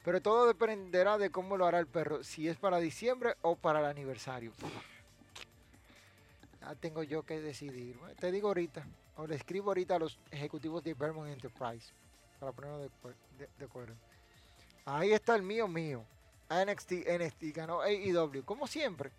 [0.04, 3.80] pero todo dependerá de cómo lo hará el perro, si es para diciembre o para
[3.80, 4.52] el aniversario.
[6.60, 7.98] Ya tengo yo que decidir.
[8.18, 8.86] Te digo ahorita,
[9.16, 11.92] o le escribo ahorita a los ejecutivos de Vermont Enterprise
[12.40, 13.94] para ponerlo de, acuerdo.
[14.86, 16.04] Ahí está el mío mío.
[16.48, 19.10] NXT, NXT ganó AEW, como siempre.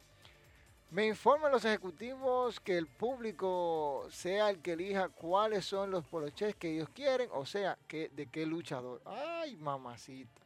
[0.89, 6.55] Me informan los ejecutivos que el público sea el que elija cuáles son los poloches
[6.55, 9.01] que ellos quieren, o sea, que, de qué luchador.
[9.03, 10.41] Ay, mamacita.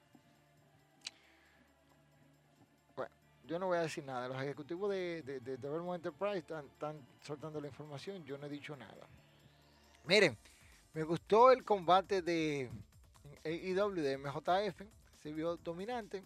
[2.96, 3.12] Bueno,
[3.46, 4.28] yo no voy a decir nada.
[4.28, 8.26] Los ejecutivos de, de, de, Enterprise están, están soltando la información.
[8.26, 9.08] Yo no he dicho nada.
[10.06, 10.36] Miren,
[10.96, 12.72] me gustó el combate de
[13.46, 15.01] AEW de MJF.
[15.22, 16.24] Se vio dominante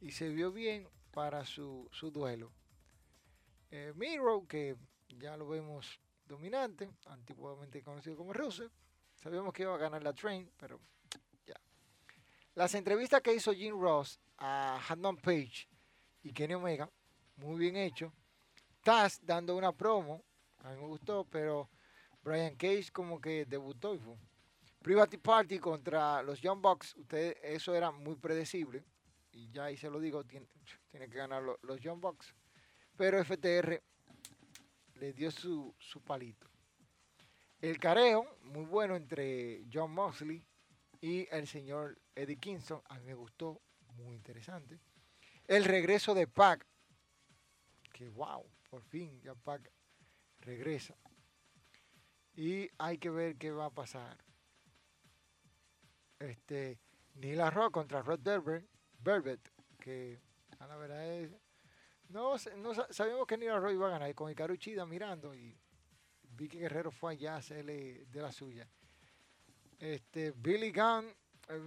[0.00, 2.50] y se vio bien para su, su duelo.
[3.70, 4.76] Eh, Miro, que
[5.08, 8.70] ya lo vemos dominante, antiguamente conocido como Rusev.
[9.16, 10.80] Sabíamos que iba a ganar la Train, pero
[11.46, 11.54] ya.
[12.54, 15.68] Las entrevistas que hizo Jim Ross a Hanman Page
[16.22, 16.90] y Kenny Omega,
[17.36, 18.12] muy bien hecho.
[18.82, 20.24] Taz dando una promo,
[20.58, 21.68] a mí me gustó, pero
[22.22, 24.16] Brian Cage como que debutó y fue.
[24.82, 28.84] Private Party contra los Young Bucks, usted, eso era muy predecible.
[29.30, 30.48] Y ya ahí se lo digo, tiene,
[30.90, 32.34] que ganar los Young Bucks.
[32.96, 33.80] Pero FTR
[34.96, 35.72] le dio su,
[36.04, 36.48] palito.
[37.60, 40.44] El careo, muy bueno entre John Moxley
[41.00, 42.82] y el señor Eddie Kingston.
[42.88, 43.62] A mí me gustó,
[43.94, 44.80] muy interesante.
[45.46, 46.66] El regreso de Pac.
[47.92, 49.70] Que wow, por fin ya Pac
[50.40, 50.96] regresa.
[52.34, 54.18] Y hay que ver qué va a pasar.
[56.22, 56.78] Este,
[57.14, 58.20] Neil Rock contra Rod
[58.98, 60.20] Velvet, que
[60.58, 61.30] a la verdad es
[62.12, 65.56] no, no sabíamos que Nira Roy iba a ganar y con Hikaru Chida mirando y
[66.36, 68.68] Vicky Guerrero fue allá a hacerle de la suya.
[69.78, 71.06] Este, Billy Gunn,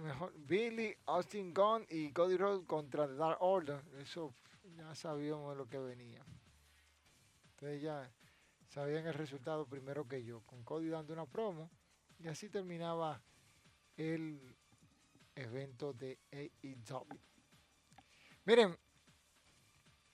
[0.04, 3.82] mejor, Billy, Austin Gunn y Cody Rhodes contra The Dark Order.
[3.98, 4.32] Eso
[4.76, 6.24] ya sabíamos lo que venía.
[7.50, 8.08] Entonces ya
[8.68, 11.70] sabían el resultado primero que yo, con Cody dando una promo
[12.20, 13.20] y así terminaba
[13.96, 14.56] el
[15.34, 17.18] evento de AEW.
[18.44, 18.76] Miren,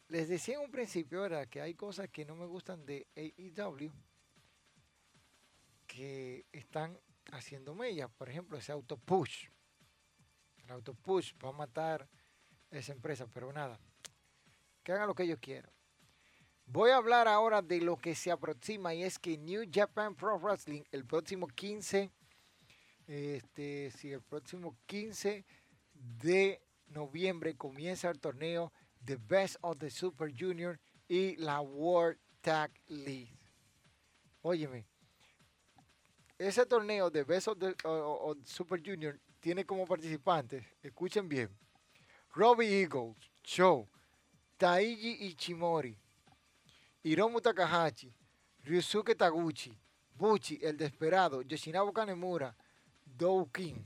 [0.08, 1.48] les decía en un principio, ¿verdad?
[1.48, 3.92] Que hay cosas que no me gustan de AEW
[5.86, 6.98] que están
[7.32, 8.08] haciendo mella.
[8.08, 9.46] Por ejemplo, ese auto push.
[10.64, 12.08] El auto push va a matar
[12.70, 13.78] esa empresa, pero nada.
[14.82, 15.70] Que hagan lo que ellos quieran.
[16.66, 20.38] Voy a hablar ahora de lo que se aproxima y es que New Japan Pro
[20.38, 22.10] Wrestling el próximo 15,
[23.06, 25.44] este, si el próximo 15
[25.94, 28.72] de noviembre comienza el torneo
[29.04, 30.78] The Best of the Super Junior
[31.08, 33.38] y la World Tag League.
[34.42, 34.86] Óyeme,
[36.38, 37.74] ese torneo de Best of the
[38.44, 41.48] Super Junior tiene como participantes, escuchen bien,
[42.34, 43.88] Robbie Eagles, Show,
[44.56, 45.96] Taiji Ichimori,
[47.02, 48.14] Hiromu Takahashi,
[48.64, 49.76] Ryusuke Taguchi,
[50.16, 52.54] Buchi, El Desperado, Yoshinabu Kanemura,
[53.52, 53.82] King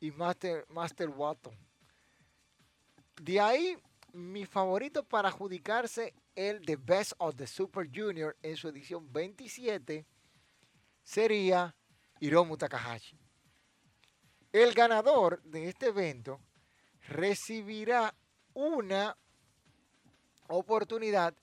[0.00, 1.54] y Master, Master Watton.
[3.20, 3.76] De ahí
[4.12, 10.06] mi favorito para adjudicarse el The Best of the Super Junior en su edición 27
[11.02, 11.74] sería
[12.20, 13.18] Hiromu Takahashi.
[14.52, 16.40] El ganador de este evento
[17.08, 18.14] recibirá
[18.54, 19.16] una
[20.48, 21.34] oportunidad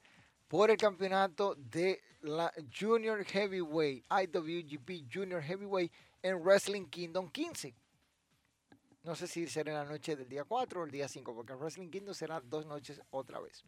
[0.48, 5.92] por el campeonato de la Junior Heavyweight, IWGP Junior Heavyweight
[6.26, 7.76] en Wrestling Kingdom 15.
[9.04, 11.54] No sé si será en la noche del día 4 o el día 5, porque
[11.54, 13.64] el Wrestling Kingdom será dos noches otra vez.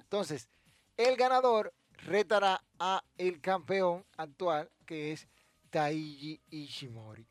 [0.00, 0.48] Entonces,
[0.96, 5.28] el ganador retará a el campeón actual, que es
[5.70, 7.24] Taiji Ishimori.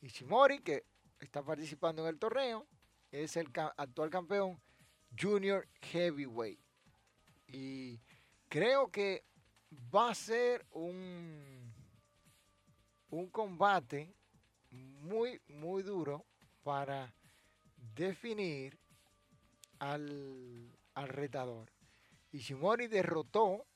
[0.00, 0.84] Ishimori, que
[1.20, 2.66] está participando en el torneo,
[3.12, 4.60] es el actual campeón
[5.16, 6.58] Junior Heavyweight.
[7.46, 8.00] Y
[8.48, 9.24] creo que
[9.94, 11.59] va a ser un,
[13.10, 14.14] un combate
[14.70, 16.24] muy, muy duro
[16.62, 17.12] para
[17.94, 18.78] definir
[19.78, 21.70] al, retador.
[22.32, 23.66] Ishimori derrotó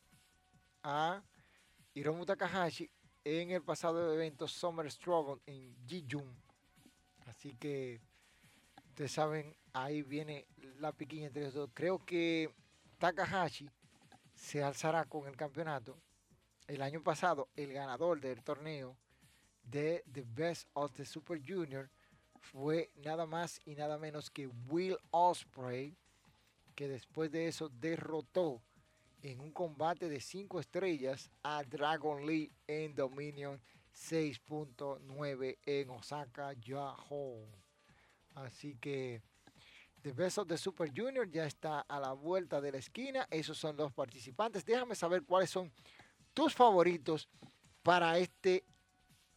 [0.83, 1.23] a
[1.95, 2.91] Hiromu Takahashi
[3.25, 6.37] en el pasado evento Summer Struggle en Jijun.
[7.27, 8.01] Así que
[8.91, 10.47] ustedes saben, ahí viene
[10.79, 11.71] la piquiña entre los dos.
[11.73, 12.51] Creo que
[12.99, 13.71] Takahashi
[14.35, 15.99] se alzará con el campeonato.
[16.67, 18.97] El año pasado, el ganador del torneo
[19.65, 21.91] de The Best of the Super Junior
[22.41, 25.97] fue nada más y nada menos que Will Osprey,
[26.75, 28.63] que después de eso derrotó
[29.23, 33.61] en un combate de 5 estrellas a Dragon Lee en Dominion
[33.95, 37.47] 6.9 en Osaka, Yahoo.
[38.35, 39.23] Así que
[40.03, 43.27] The Best of the Super Junior ya está a la vuelta de la esquina.
[43.31, 44.65] Esos son los participantes.
[44.65, 45.73] Déjame saber cuáles son
[46.35, 47.29] tus favoritos
[47.83, 48.65] para este,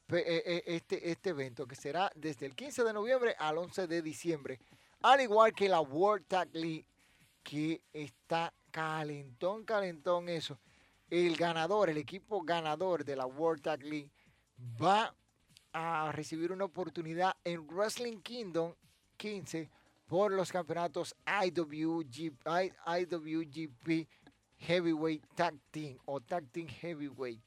[0.10, 4.60] este, este evento, que será desde el 15 de noviembre al 11 de diciembre.
[5.01, 6.86] Al igual que la World Tag League,
[7.43, 10.60] que está calentón, calentón eso.
[11.10, 14.12] El ganador, el equipo ganador de la World Tag League
[14.82, 15.16] va
[15.74, 18.74] a recibir una oportunidad en Wrestling Kingdom
[19.18, 19.70] 15
[20.08, 22.47] por los campeonatos IWGP,
[22.86, 24.08] IWGP
[24.58, 27.41] Heavyweight Tag Team o Tag Team Heavyweight.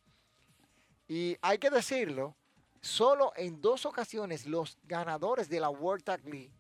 [1.09, 2.37] Y hay que decirlo,
[2.81, 6.53] solo en dos ocasiones los ganadores de la World Tag League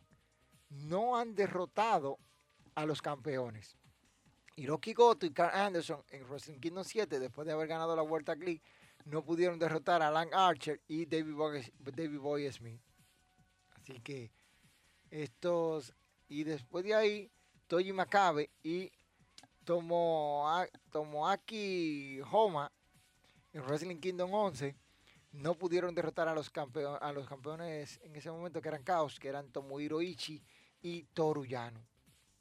[0.68, 2.18] no han derrotado
[2.74, 3.76] a los campeones.
[4.56, 8.26] Hiroki Goto y Carl Anderson en Wrestling Kingdom 7, después de haber ganado la World
[8.26, 8.62] Tag League,
[9.06, 12.80] no pudieron derrotar a Alan Archer y David Boy, David Boy Smith.
[13.76, 14.30] Así que
[15.10, 15.94] estos,
[16.28, 17.30] y después de ahí,
[17.66, 18.92] Toji Makabe y
[20.90, 22.70] Tomoaki Homa
[23.52, 24.76] en Wrestling Kingdom 11
[25.32, 29.18] no pudieron derrotar a los, campeones, a los campeones en ese momento que eran Caos,
[29.18, 30.42] que eran Tomohiro Ichi
[30.82, 31.80] y Toru Yano.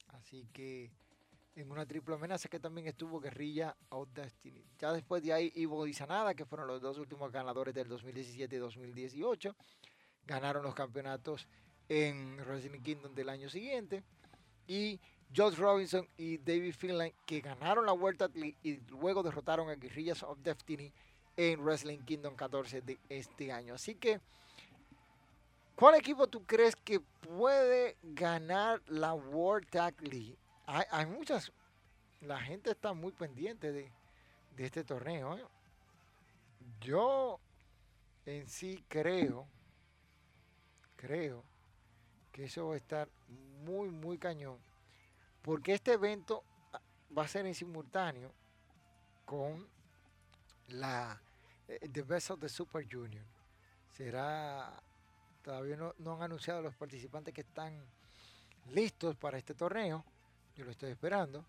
[0.10, 0.92] Así que
[1.56, 4.64] en una triple amenaza que también estuvo Guerrilla of Destiny.
[4.80, 8.60] Ya después de ahí Ivo y que fueron los dos últimos ganadores del 2017 y
[8.60, 9.56] 2018,
[10.26, 11.48] ganaron los campeonatos
[11.90, 14.04] en Wrestling Kingdom del año siguiente.
[14.68, 15.00] Y
[15.36, 20.40] Josh Robinson y David Finland, que ganaron la Vuelta y luego derrotaron a Guerrillas of
[20.42, 20.94] Destiny
[21.42, 23.76] en Wrestling Kingdom 14 de este año.
[23.76, 24.20] Así que,
[25.74, 30.38] ¿cuál equipo tú crees que puede ganar la World Tag League?
[30.66, 31.54] Hay, muchas,
[32.20, 33.90] la gente está muy pendiente de,
[34.58, 35.38] este torneo.
[35.38, 35.46] ¿eh?
[36.82, 37.40] Yo
[38.26, 39.48] en sí creo,
[40.98, 41.46] creo
[42.34, 43.08] que eso va a estar
[43.64, 44.60] muy, muy cañón.
[45.42, 46.44] Porque este evento
[47.18, 48.34] va a ser en simultáneo
[49.24, 49.66] con
[50.68, 51.22] la
[51.92, 53.24] The Best of the Super Junior.
[53.96, 54.82] Será,
[55.44, 57.80] todavía no, no han anunciado los participantes que están
[58.72, 60.04] listos para este torneo.
[60.56, 61.46] Yo lo estoy esperando.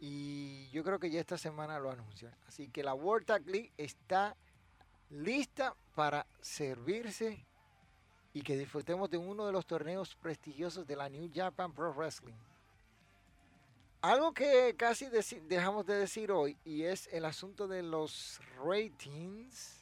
[0.00, 2.34] Y yo creo que ya esta semana lo anuncian.
[2.46, 4.36] Así que la World Tag League está
[5.10, 7.44] lista para servirse
[8.32, 12.34] y que disfrutemos de uno de los torneos prestigiosos de la New Japan Pro Wrestling.
[14.04, 15.06] Algo que casi
[15.48, 19.80] dejamos de decir hoy y es el asunto de los ratings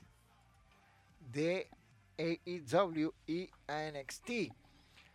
[1.19, 1.69] de
[2.19, 4.31] AEW y NXT,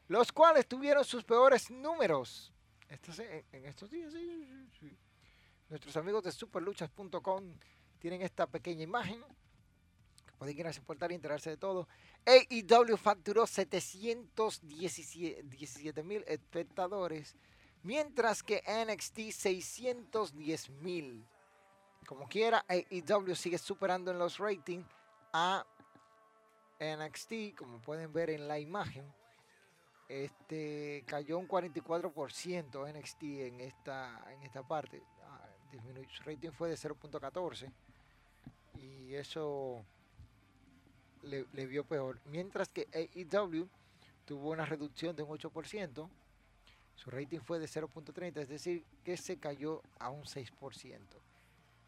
[0.09, 2.51] los cuales tuvieron sus peores números
[2.89, 4.13] en estos días.
[5.69, 7.53] Nuestros amigos de superluchas.com
[7.99, 9.23] tienen esta pequeña imagen
[10.37, 11.87] pueden ir a su portal y enterarse de todo.
[12.25, 17.37] AEW facturó 717 mil espectadores,
[17.83, 21.27] mientras que NXT 610 mil.
[22.05, 24.87] Como quiera, AEW sigue superando en los ratings
[25.33, 25.65] a
[26.79, 29.11] NXT, como pueden ver en la imagen.
[30.07, 35.03] Este cayó un 44% NXT en esta, en esta parte.
[35.23, 35.49] Ah,
[36.09, 37.71] su rating fue de 0.14.
[38.75, 39.83] Y eso
[41.23, 42.21] le, vio peor.
[42.25, 43.67] Mientras que AEW
[44.25, 46.09] tuvo una reducción de un 8%,
[46.97, 50.99] su rating fue de 0.30, es decir, que se cayó a un 6%.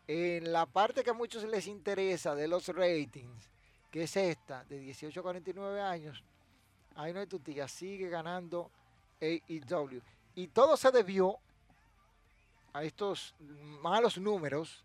[0.07, 3.49] En la parte que a muchos les interesa de los ratings,
[3.91, 6.23] que es esta, de 18 a 49 años,
[6.95, 8.71] ahí no hay tutilla, sigue ganando
[9.19, 10.01] AEW.
[10.35, 11.37] Y todo se debió
[12.71, 13.33] a estos
[13.81, 14.83] malos números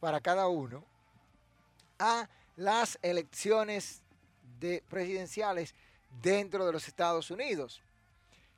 [0.00, 0.84] para cada uno,
[1.98, 4.02] a las elecciones
[4.58, 5.74] de presidenciales
[6.22, 7.82] dentro de los Estados Unidos,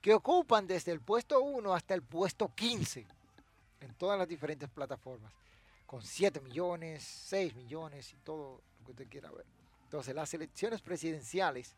[0.08, 3.06] que ocupan desde el puesto 1 hasta el puesto 15
[3.82, 5.30] en todas las diferentes plataformas,
[5.84, 9.44] con 7 millones, 6 millones y todo lo que usted quiera ver.
[9.84, 11.74] Entonces, las elecciones presidenciales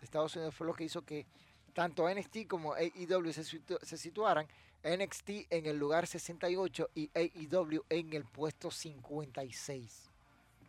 [0.00, 1.24] de Estados Unidos fue lo que hizo que
[1.72, 4.48] tanto NXT como AEW se, situaran,
[4.82, 10.10] NXT en el lugar 68 y AEW en el puesto 56.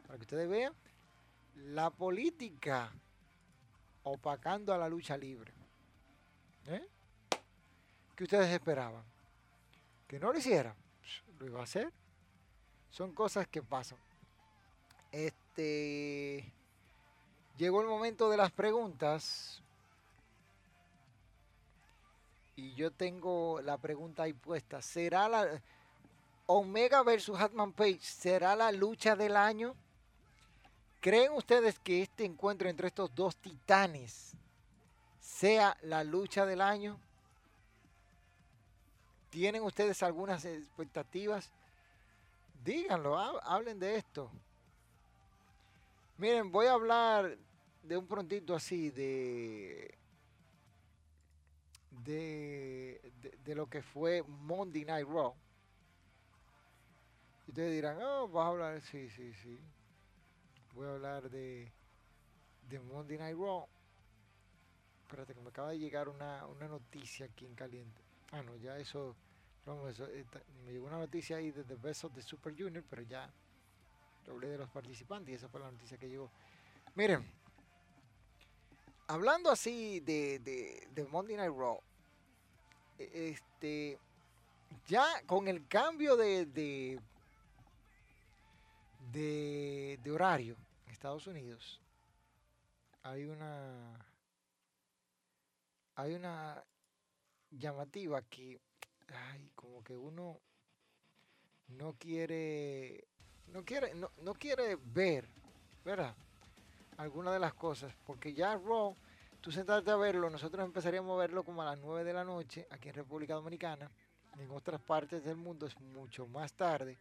[0.05, 0.75] Para que ustedes vean
[1.55, 2.93] la política
[4.03, 5.51] opacando a la lucha libre.
[6.67, 6.87] ¿Eh?
[8.19, 9.01] ¿Qué ustedes esperaban?
[10.05, 10.75] ¿Que no lo hiciera?
[11.39, 11.89] Lo iba a hacer.
[12.89, 13.97] Son cosas que pasan.
[15.09, 16.51] Este.
[17.55, 19.63] Llegó el momento de las preguntas.
[22.57, 24.81] Y yo tengo la pregunta ahí puesta.
[24.81, 25.61] ¿Será la.
[26.45, 29.77] Omega versus Hatman Page será la lucha del año.
[30.99, 34.33] ¿Creen ustedes que este encuentro entre estos dos titanes
[35.21, 36.99] sea la lucha del año?
[39.29, 41.51] ¿Tienen ustedes algunas expectativas?
[42.63, 44.31] Díganlo, hablen de esto.
[46.17, 47.37] Miren, voy a hablar
[47.83, 49.97] de un prontito así, de,
[52.03, 53.13] de,
[53.43, 55.33] de, lo que fue Monday Night Raw.
[57.47, 59.59] Y ustedes dirán, oh, vas a hablar, sí, sí, sí.
[60.73, 61.71] Voy a hablar de,
[62.67, 63.67] de Monday Night Raw.
[65.03, 68.08] Espérate, que me acaba de llegar una, una noticia aquí en caliente.
[68.31, 69.15] Ah, no, ya eso,
[69.89, 70.07] eso,
[70.65, 73.31] me llegó una noticia ahí de The Best of the Super Junior, pero ya
[74.29, 76.31] hablé de los participantes y esa fue la noticia que llegó.
[76.95, 77.25] Miren,
[79.07, 81.81] hablando así de, de, Monday Night Raw,
[82.97, 83.97] e, este,
[84.87, 86.99] ya con el cambio de, de,
[89.11, 90.55] de, horario
[90.85, 91.81] en Estados Unidos,
[93.01, 94.05] hay una,
[95.95, 96.63] hay una
[97.51, 98.59] llamativa que,
[99.07, 100.39] ay, como que uno
[101.67, 103.07] no quiere
[103.53, 105.27] no quiere, no, no quiere ver,
[105.83, 106.15] ¿verdad?
[106.97, 108.95] Alguna de las cosas, porque ya Raw,
[109.41, 112.67] tú sentarte a verlo, nosotros empezaríamos a verlo como a las 9 de la noche
[112.69, 113.89] aquí en República Dominicana,
[114.37, 116.97] en otras partes del mundo es mucho más tarde.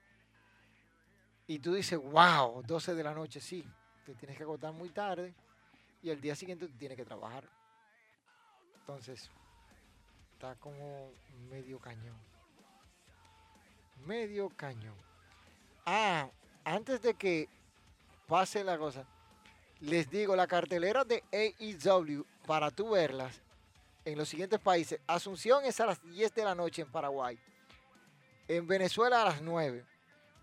[1.46, 3.64] Y tú dices, wow, 12 de la noche, sí,
[4.04, 5.34] te tienes que agotar muy tarde
[6.02, 7.48] y el día siguiente tienes que trabajar.
[8.80, 9.30] Entonces,
[10.38, 11.10] está como
[11.50, 12.16] medio cañón.
[14.06, 14.94] Medio cañón.
[15.84, 16.30] Ah,
[16.64, 17.48] antes de que
[18.28, 19.04] pase la cosa,
[19.80, 23.42] les digo, la cartelera de AEW, para tú verlas
[24.04, 27.36] en los siguientes países, Asunción es a las 10 de la noche en Paraguay,
[28.46, 29.84] en Venezuela a las 9,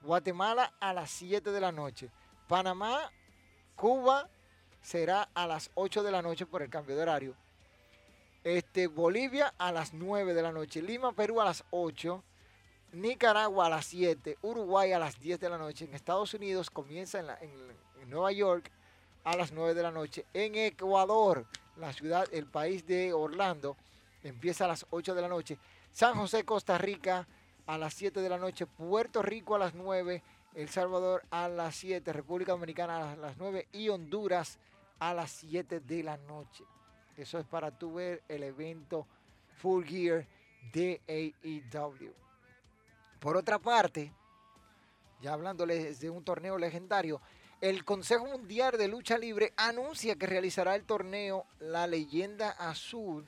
[0.03, 2.11] Guatemala a las 7 de la noche,
[2.49, 3.09] Panamá,
[3.77, 4.29] Cuba
[4.81, 7.44] será a las 8 de la noche por el cambio de horario,
[8.45, 12.23] este, Bolivia a las 9 de la noche, Lima, Perú a las 8,
[12.93, 17.19] Nicaragua a las 7, Uruguay a las 10 de la noche, en Estados Unidos comienza
[17.19, 17.75] en,
[18.07, 18.71] Nueva York
[19.23, 23.77] a las 9 de la noche, en Ecuador, la ciudad, el país de Orlando,
[24.21, 25.57] empieza a las 8 de la noche,
[25.91, 27.27] San José, Costa Rica
[27.65, 30.21] a las 7 de la noche, Puerto Rico a las 9,
[30.53, 34.59] El Salvador a las 7, República Dominicana a las 9 y Honduras
[34.99, 36.63] a las 7 de la noche.
[37.17, 39.07] Eso es para tu ver el evento
[39.57, 40.27] Full Gear
[40.73, 42.13] de AEW.
[43.19, 44.11] Por otra parte,
[45.21, 47.21] ya hablándoles de un torneo legendario,
[47.61, 53.25] el Consejo Mundial de Lucha Libre anuncia que realizará el torneo La Leyenda Azul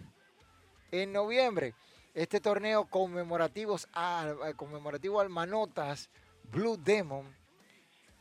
[0.91, 1.73] en noviembre.
[2.14, 6.09] Este torneo conmemorativo al Manotas
[6.51, 7.34] Blue Demon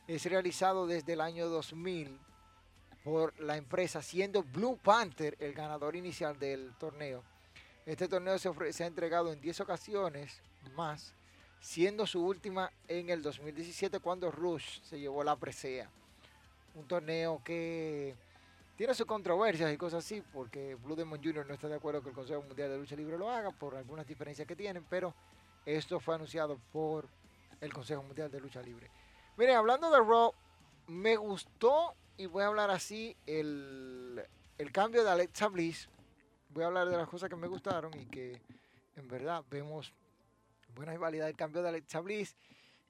[0.07, 2.26] es realizado desde el año 2000
[3.07, 7.23] por la empresa, siendo Blue Panther el ganador inicial del torneo.
[7.85, 10.41] Este torneo se, ha entregado en 10 ocasiones
[10.75, 11.13] más
[11.61, 15.89] siendo su última en el 2017 cuando Rush se llevó la presea.
[16.75, 18.13] Un torneo que
[18.75, 21.47] tiene sus controversias y cosas así, porque Blue Demon Jr.
[21.47, 24.05] no está de acuerdo que el Consejo Mundial de Lucha Libre lo haga por algunas
[24.05, 25.13] diferencias que tienen, pero
[25.65, 27.07] esto fue anunciado por
[27.61, 28.91] el Consejo Mundial de Lucha Libre.
[29.37, 30.33] Miren, hablando de Raw,
[30.87, 34.23] me gustó, y voy a hablar así, el,
[34.57, 35.89] el cambio de Alexa Bliss.
[36.49, 38.41] Voy a hablar de las cosas que me gustaron y que
[38.95, 39.93] en verdad vemos
[40.73, 42.35] buena rivalidad del cambio de Alexa Bliss,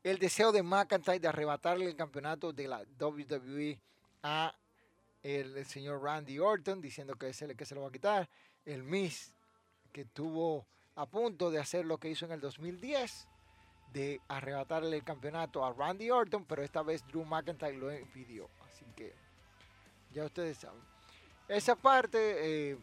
[0.03, 3.80] el deseo de McIntyre de arrebatarle el campeonato de la WWE
[4.24, 4.53] a
[5.24, 8.30] el, señor Randy Orton, diciendo que es el que se lo va a quitar,
[8.65, 9.34] el Miss
[9.91, 10.65] que tuvo
[10.95, 13.28] a punto de hacer lo que hizo en el 2010,
[13.93, 18.49] de arrebatarle el campeonato a Randy Orton, pero esta vez Drew McIntyre lo impidió.
[18.65, 19.14] Así que
[20.14, 20.81] ya ustedes saben.
[21.47, 22.77] Esa parte, eh,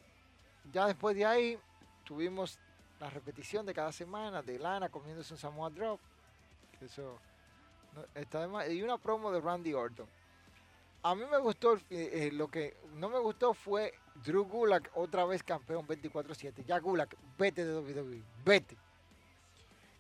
[0.72, 1.59] ya después de ahí,
[2.05, 2.59] tuvimos
[2.98, 6.01] la repetición de cada semana de Lana comiéndose un Samoa Drop.
[6.81, 7.18] Eso
[8.14, 10.06] está Y una promo de Randy Orton.
[11.02, 13.93] A mí me gustó, eh, lo que no me gustó fue
[14.24, 16.64] Drew Gulak otra vez campeón 24-7.
[16.64, 18.76] Ya Gulak, vete de WWE, vete.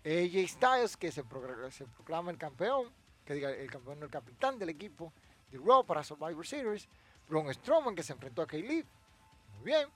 [0.04, 2.92] AJ Styles, que se, proclama el campeón,
[3.24, 5.14] que diga el campeón, el capitán del equipo
[5.50, 6.88] de Raw para Survivor Series.
[7.26, 9.88] Braun Strowman, que se enfrentó a Kay Muy bien.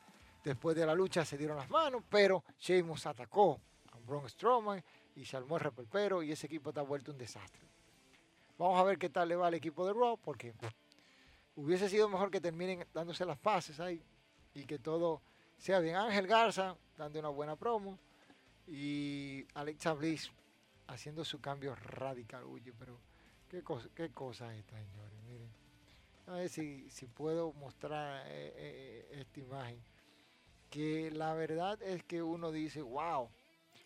[0.43, 3.61] Después de la lucha se dieron las manos, pero Sheamus atacó
[3.93, 4.83] a Braun Strowman
[5.15, 7.69] y se armó el repelpero y ese equipo está vuelto un desastre.
[8.57, 10.55] Vamos a ver qué tal le va al equipo de Raw, porque
[11.55, 14.03] hubiese sido mejor que terminen dándose las pases ahí
[14.55, 15.21] y que todo
[15.59, 15.97] sea bien.
[15.97, 17.99] Ángel Garza dando una buena promo
[18.69, 20.31] y Alexa Bliss
[20.87, 22.45] haciendo su cambio radical.
[22.45, 22.99] Oye, pero
[23.49, 25.23] qué cosa, qué cosa esta, señores.
[25.27, 25.51] Miren.
[26.27, 29.83] A ver si, si puedo mostrar eh, eh, esta imagen.
[30.71, 33.31] Que la verdad es que uno dice, wow.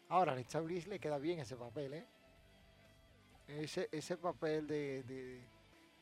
[0.09, 2.07] Ahora, a Alexa Bliss le queda bien ese papel, ¿eh?
[3.47, 5.45] Ese, ese papel de, de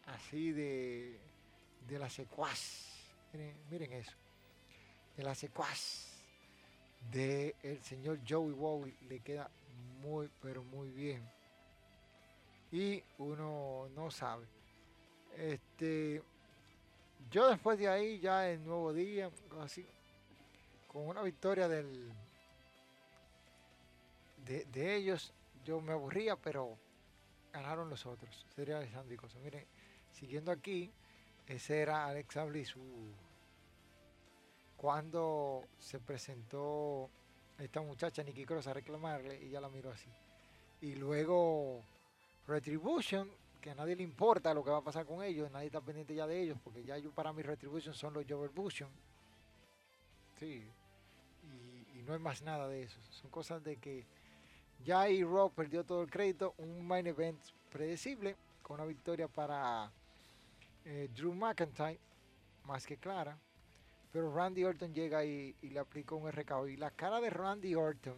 [0.06, 1.20] así de,
[1.86, 2.88] de la secuaz.
[3.32, 4.16] Miren, miren eso.
[5.16, 6.09] De la secuaz
[7.12, 9.50] de el señor Joey Wowie le queda
[10.02, 11.22] muy, pero muy bien.
[12.72, 14.46] Y uno no sabe.
[15.36, 16.22] Este,
[17.30, 19.86] yo después de ahí, ya el nuevo día, así,
[20.88, 22.12] con una victoria del
[24.46, 25.32] de, de ellos,
[25.64, 26.76] yo me aburría, pero
[27.52, 28.46] ganaron los otros.
[28.54, 29.40] Sería Alexander y cosas.
[29.42, 29.64] Miren,
[30.12, 30.90] siguiendo aquí,
[31.46, 32.74] ese era Alex Bliss
[34.80, 37.10] cuando se presentó
[37.58, 40.08] esta muchacha Nikki Cross a reclamarle y ya la miró así.
[40.80, 41.82] Y luego
[42.46, 43.30] Retribution,
[43.60, 46.14] que a nadie le importa lo que va a pasar con ellos, nadie está pendiente
[46.14, 48.88] ya de ellos, porque ya yo para mí Retribution son los Joverbution.
[50.38, 50.64] Sí.
[51.42, 52.98] Y, y, no hay más nada de eso.
[53.10, 54.06] Son cosas de que
[54.82, 56.54] ya ahí Raw perdió todo el crédito.
[56.56, 57.38] Un main event
[57.70, 59.92] predecible, con una victoria para
[60.86, 62.00] eh, Drew McIntyre,
[62.64, 63.36] más que clara.
[64.12, 66.68] Pero Randy Orton llega y, y le aplica un RKO.
[66.68, 68.16] Y la cara de Randy Orton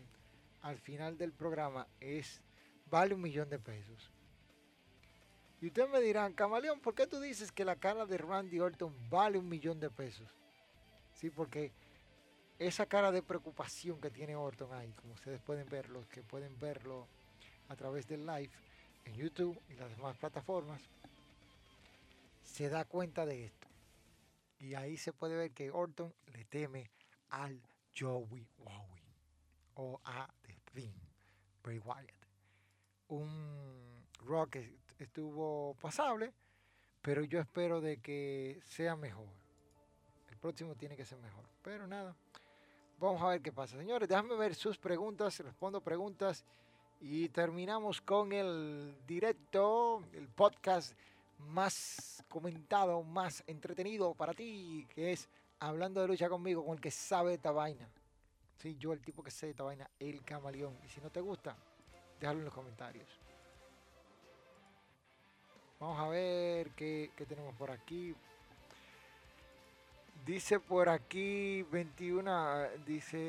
[0.63, 2.41] al final del programa es,
[2.91, 4.11] vale un millón de pesos.
[5.61, 8.93] Y ustedes me dirán, Camaleón, ¿por qué tú dices que la cara de Randy Orton
[9.09, 10.29] vale un millón de pesos?
[11.15, 11.73] Sí, porque
[12.59, 17.07] esa cara de preocupación que tiene Orton ahí, como ustedes pueden verlo, que pueden verlo
[17.69, 18.51] a través del live
[19.05, 20.83] en YouTube y las demás plataformas,
[22.45, 23.69] se da cuenta de esto.
[24.63, 26.89] Y ahí se puede ver que Orton le teme
[27.31, 27.61] al
[27.99, 29.03] Joey Wowie
[29.75, 30.95] o a The Thing,
[31.65, 32.27] Bray Wyatt.
[33.09, 34.59] Un rock
[35.01, 36.33] estuvo pasable,
[37.01, 39.27] pero yo espero de que sea mejor.
[40.31, 41.45] El próximo tiene que ser mejor.
[41.61, 42.15] Pero nada,
[43.01, 43.77] vamos a ver qué pasa.
[43.77, 46.45] Señores, déjame ver sus preguntas, respondo preguntas
[47.01, 50.97] y terminamos con el directo, el podcast
[51.49, 55.29] más comentado, más entretenido para ti, que es
[55.65, 57.89] Hablando de lucha conmigo, con el que sabe esta vaina.
[58.59, 60.77] Sí, yo el tipo que sé esta vaina, el camaleón.
[60.85, 61.57] Y si no te gusta,
[62.19, 63.09] déjalo en los comentarios.
[65.79, 68.13] Vamos a ver qué tenemos por aquí.
[70.27, 73.21] Dice por aquí 21, dice...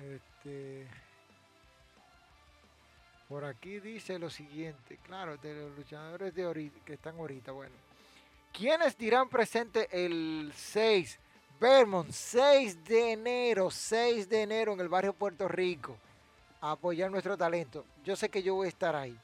[0.00, 1.01] Este...
[3.32, 7.74] Por aquí dice lo siguiente, claro, de los luchadores de ahorita, que están ahorita, bueno.
[8.52, 11.18] ¿Quiénes dirán presente el 6?
[11.58, 15.96] Vermont, 6 de enero, 6 de enero en el barrio Puerto Rico,
[16.60, 17.86] apoyar nuestro talento.
[18.04, 19.18] Yo sé que yo voy a estar ahí.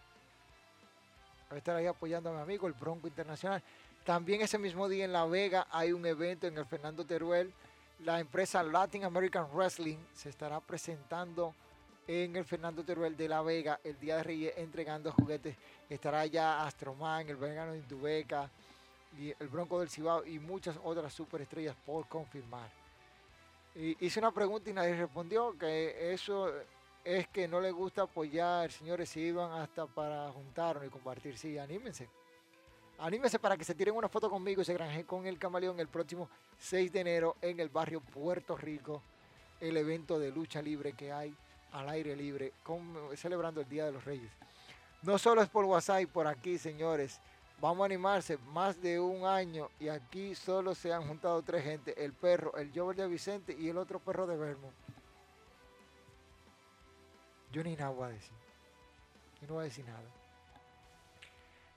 [1.50, 3.62] Voy a estar ahí apoyando a mi amigo, el Bronco Internacional.
[4.06, 7.52] También ese mismo día en La Vega hay un evento en el Fernando Teruel.
[8.06, 11.54] La empresa Latin American Wrestling se estará presentando
[12.08, 15.54] en el Fernando Teruel de La Vega el día de Reyes entregando juguetes.
[15.90, 18.50] Estará ya Astroman, el vegano de Indubeca,
[19.38, 22.70] el Bronco del Cibao y muchas otras superestrellas por confirmar.
[23.74, 26.50] Y hice una pregunta y nadie respondió que eso
[27.04, 31.36] es que no le gusta apoyar, señores, si iban hasta para juntarnos y compartir.
[31.36, 32.08] Sí, anímense.
[33.00, 35.88] Anímense para que se tiren una foto conmigo y se granje con el camaleón el
[35.88, 39.02] próximo 6 de enero en el barrio Puerto Rico,
[39.60, 41.36] el evento de lucha libre que hay
[41.72, 42.52] al aire libre,
[43.16, 44.30] celebrando el Día de los Reyes.
[45.02, 47.20] No solo es por WhatsApp, por aquí, señores.
[47.60, 52.04] Vamos a animarse, más de un año y aquí solo se han juntado tres gente,
[52.04, 54.72] el perro, el Jover de Vicente y el otro perro de Vermo.
[57.50, 58.36] Yo ni nada voy a decir.
[59.40, 60.02] Yo no voy a decir nada.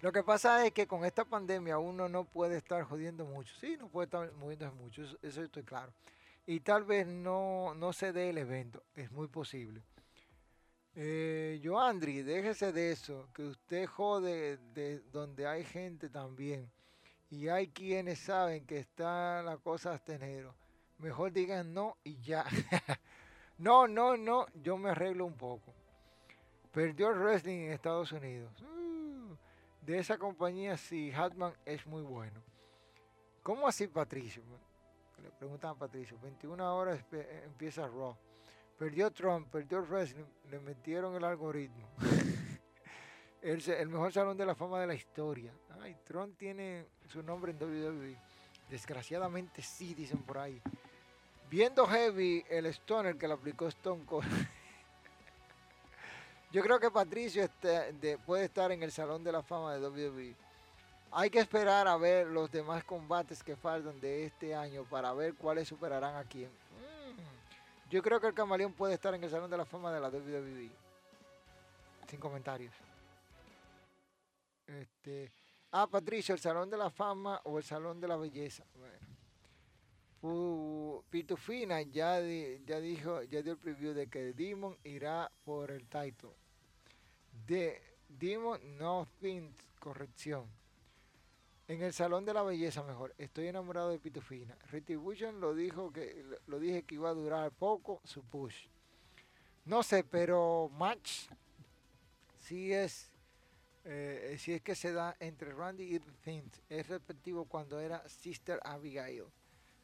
[0.01, 3.53] Lo que pasa es que con esta pandemia uno no puede estar jodiendo mucho.
[3.59, 5.91] Sí, no puede estar moviéndose mucho, eso, eso estoy claro
[6.45, 9.83] y tal vez no, no se dé el evento, es muy posible.
[10.93, 16.69] Eh, Joandri, déjese de eso, que usted jode de donde hay gente también.
[17.29, 20.53] Y hay quienes saben que está la cosa hasta enero.
[20.97, 22.45] Mejor digan no y ya.
[23.57, 25.73] no, no, no, yo me arreglo un poco.
[26.73, 28.61] Perdió el wrestling en Estados Unidos.
[28.61, 29.35] Uh,
[29.81, 32.41] de esa compañía sí, Hatman es muy bueno.
[33.43, 34.43] ¿Cómo así, Patricio?
[35.21, 38.15] Le preguntan a Patricio, 21 horas eh, empieza Raw.
[38.77, 41.87] Perdió Trump, perdió Wrestling, le metieron el algoritmo.
[43.41, 45.53] el, mejor salón de la fama de la historia.
[45.79, 48.17] Ay, Trump tiene su nombre en WWE.
[48.69, 50.61] Desgraciadamente sí, dicen por ahí.
[51.49, 54.25] Viendo Heavy, el Stoner que le aplicó Stone Cold.
[56.51, 60.35] Yo creo que Patricio este, puede estar en el Salón de la Fama de WWE.
[61.13, 65.35] Hay que esperar a ver los demás combates que faltan de este año para ver
[65.35, 66.49] cuáles superarán a quién.
[66.49, 67.89] Mm.
[67.89, 70.07] Yo creo que el camaleón puede estar en el Salón de la Fama de la
[70.07, 70.71] WWE.
[72.07, 72.73] Sin comentarios.
[74.65, 75.33] Este,
[75.71, 78.63] ah, Patricio, el Salón de la Fama o el Salón de la Belleza.
[78.75, 79.11] Bueno.
[81.09, 86.35] Pitufina ya, ya dijo, ya dio el preview de que Demon irá por el title.
[87.47, 90.60] De Demon no think corrección.
[91.71, 93.15] En el Salón de la Belleza, mejor.
[93.17, 94.57] Estoy enamorado de Pitufina.
[94.71, 98.67] Retribution lo dijo que lo dije que iba a durar poco su push.
[99.63, 101.29] No sé, pero match
[102.41, 103.09] sí es
[103.85, 108.59] eh, si es que se da entre Randy y The Es respectivo cuando era Sister
[108.65, 109.27] Abigail.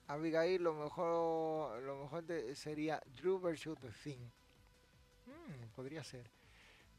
[0.08, 4.30] Abigail lo mejor lo mejor sería Drew versus The Thing.
[5.26, 6.30] Hmm, podría ser.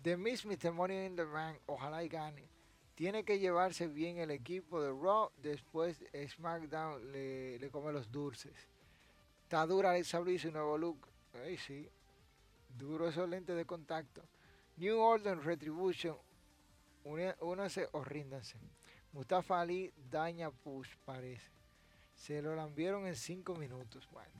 [0.00, 0.72] The Miss Mr.
[0.72, 2.57] Money in the Bank, ojalá y gane.
[2.98, 5.30] Tiene que llevarse bien el equipo de Raw.
[5.36, 8.52] Después SmackDown le, come los dulces.
[9.44, 11.06] Está dura Alexa Bliss y nuevo look.
[11.32, 11.88] Ay, sí.
[12.76, 14.20] Duro esos lentes de contacto.
[14.78, 16.16] New Order Retribution.
[17.38, 18.58] Únanse o ríndanse.
[19.12, 21.52] Mustafa Ali daña Push, parece.
[22.16, 24.08] Se lo lambieron en cinco minutos.
[24.10, 24.32] Bueno.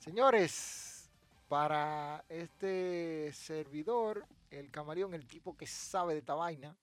[0.00, 1.08] Señores,
[1.46, 6.76] para este servidor, el camaleón, el tipo que sabe de esta vaina,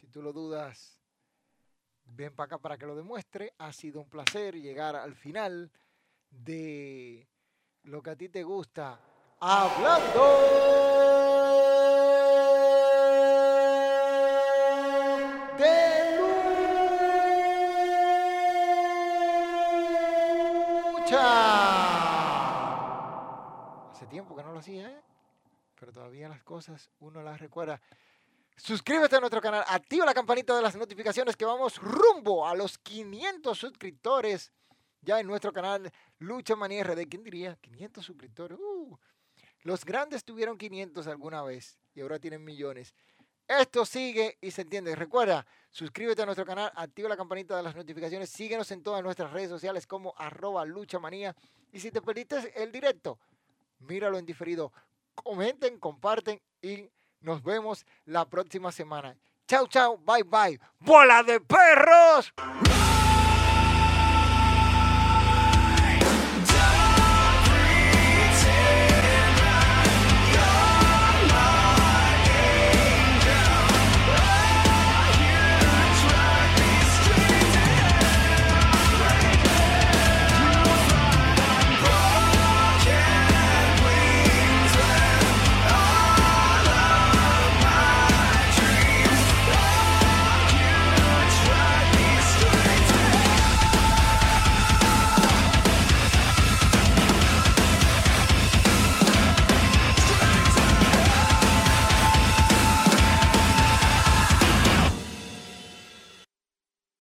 [0.00, 0.98] si tú lo dudas,
[2.06, 3.52] ven para acá para que lo demuestre.
[3.58, 5.70] Ha sido un placer llegar al final
[6.30, 7.28] de
[7.82, 8.98] lo que a ti te gusta.
[9.40, 10.24] Hablando
[15.58, 16.16] de
[20.96, 21.50] lucha.
[23.90, 25.02] Hace tiempo que no lo hacía, ¿eh?
[25.78, 27.82] pero todavía las cosas uno las recuerda.
[28.62, 32.76] Suscríbete a nuestro canal, activa la campanita de las notificaciones que vamos rumbo a los
[32.76, 34.52] 500 suscriptores
[35.00, 37.08] ya en nuestro canal Lucha Manía RD.
[37.08, 37.56] ¿Quién diría?
[37.56, 38.58] 500 suscriptores.
[38.58, 38.98] Uh,
[39.62, 42.94] los grandes tuvieron 500 alguna vez y ahora tienen millones.
[43.48, 44.94] Esto sigue y se entiende.
[44.94, 49.32] Recuerda, suscríbete a nuestro canal, activa la campanita de las notificaciones, síguenos en todas nuestras
[49.32, 51.34] redes sociales como arroba luchamanía.
[51.72, 53.18] Y si te perdiste el directo,
[53.78, 54.70] míralo en diferido.
[55.14, 59.16] Comenten, comparten y nos vemos la próxima semana.
[59.46, 60.60] Chau, chau, bye, bye.
[60.78, 62.32] ¡Bola de perros!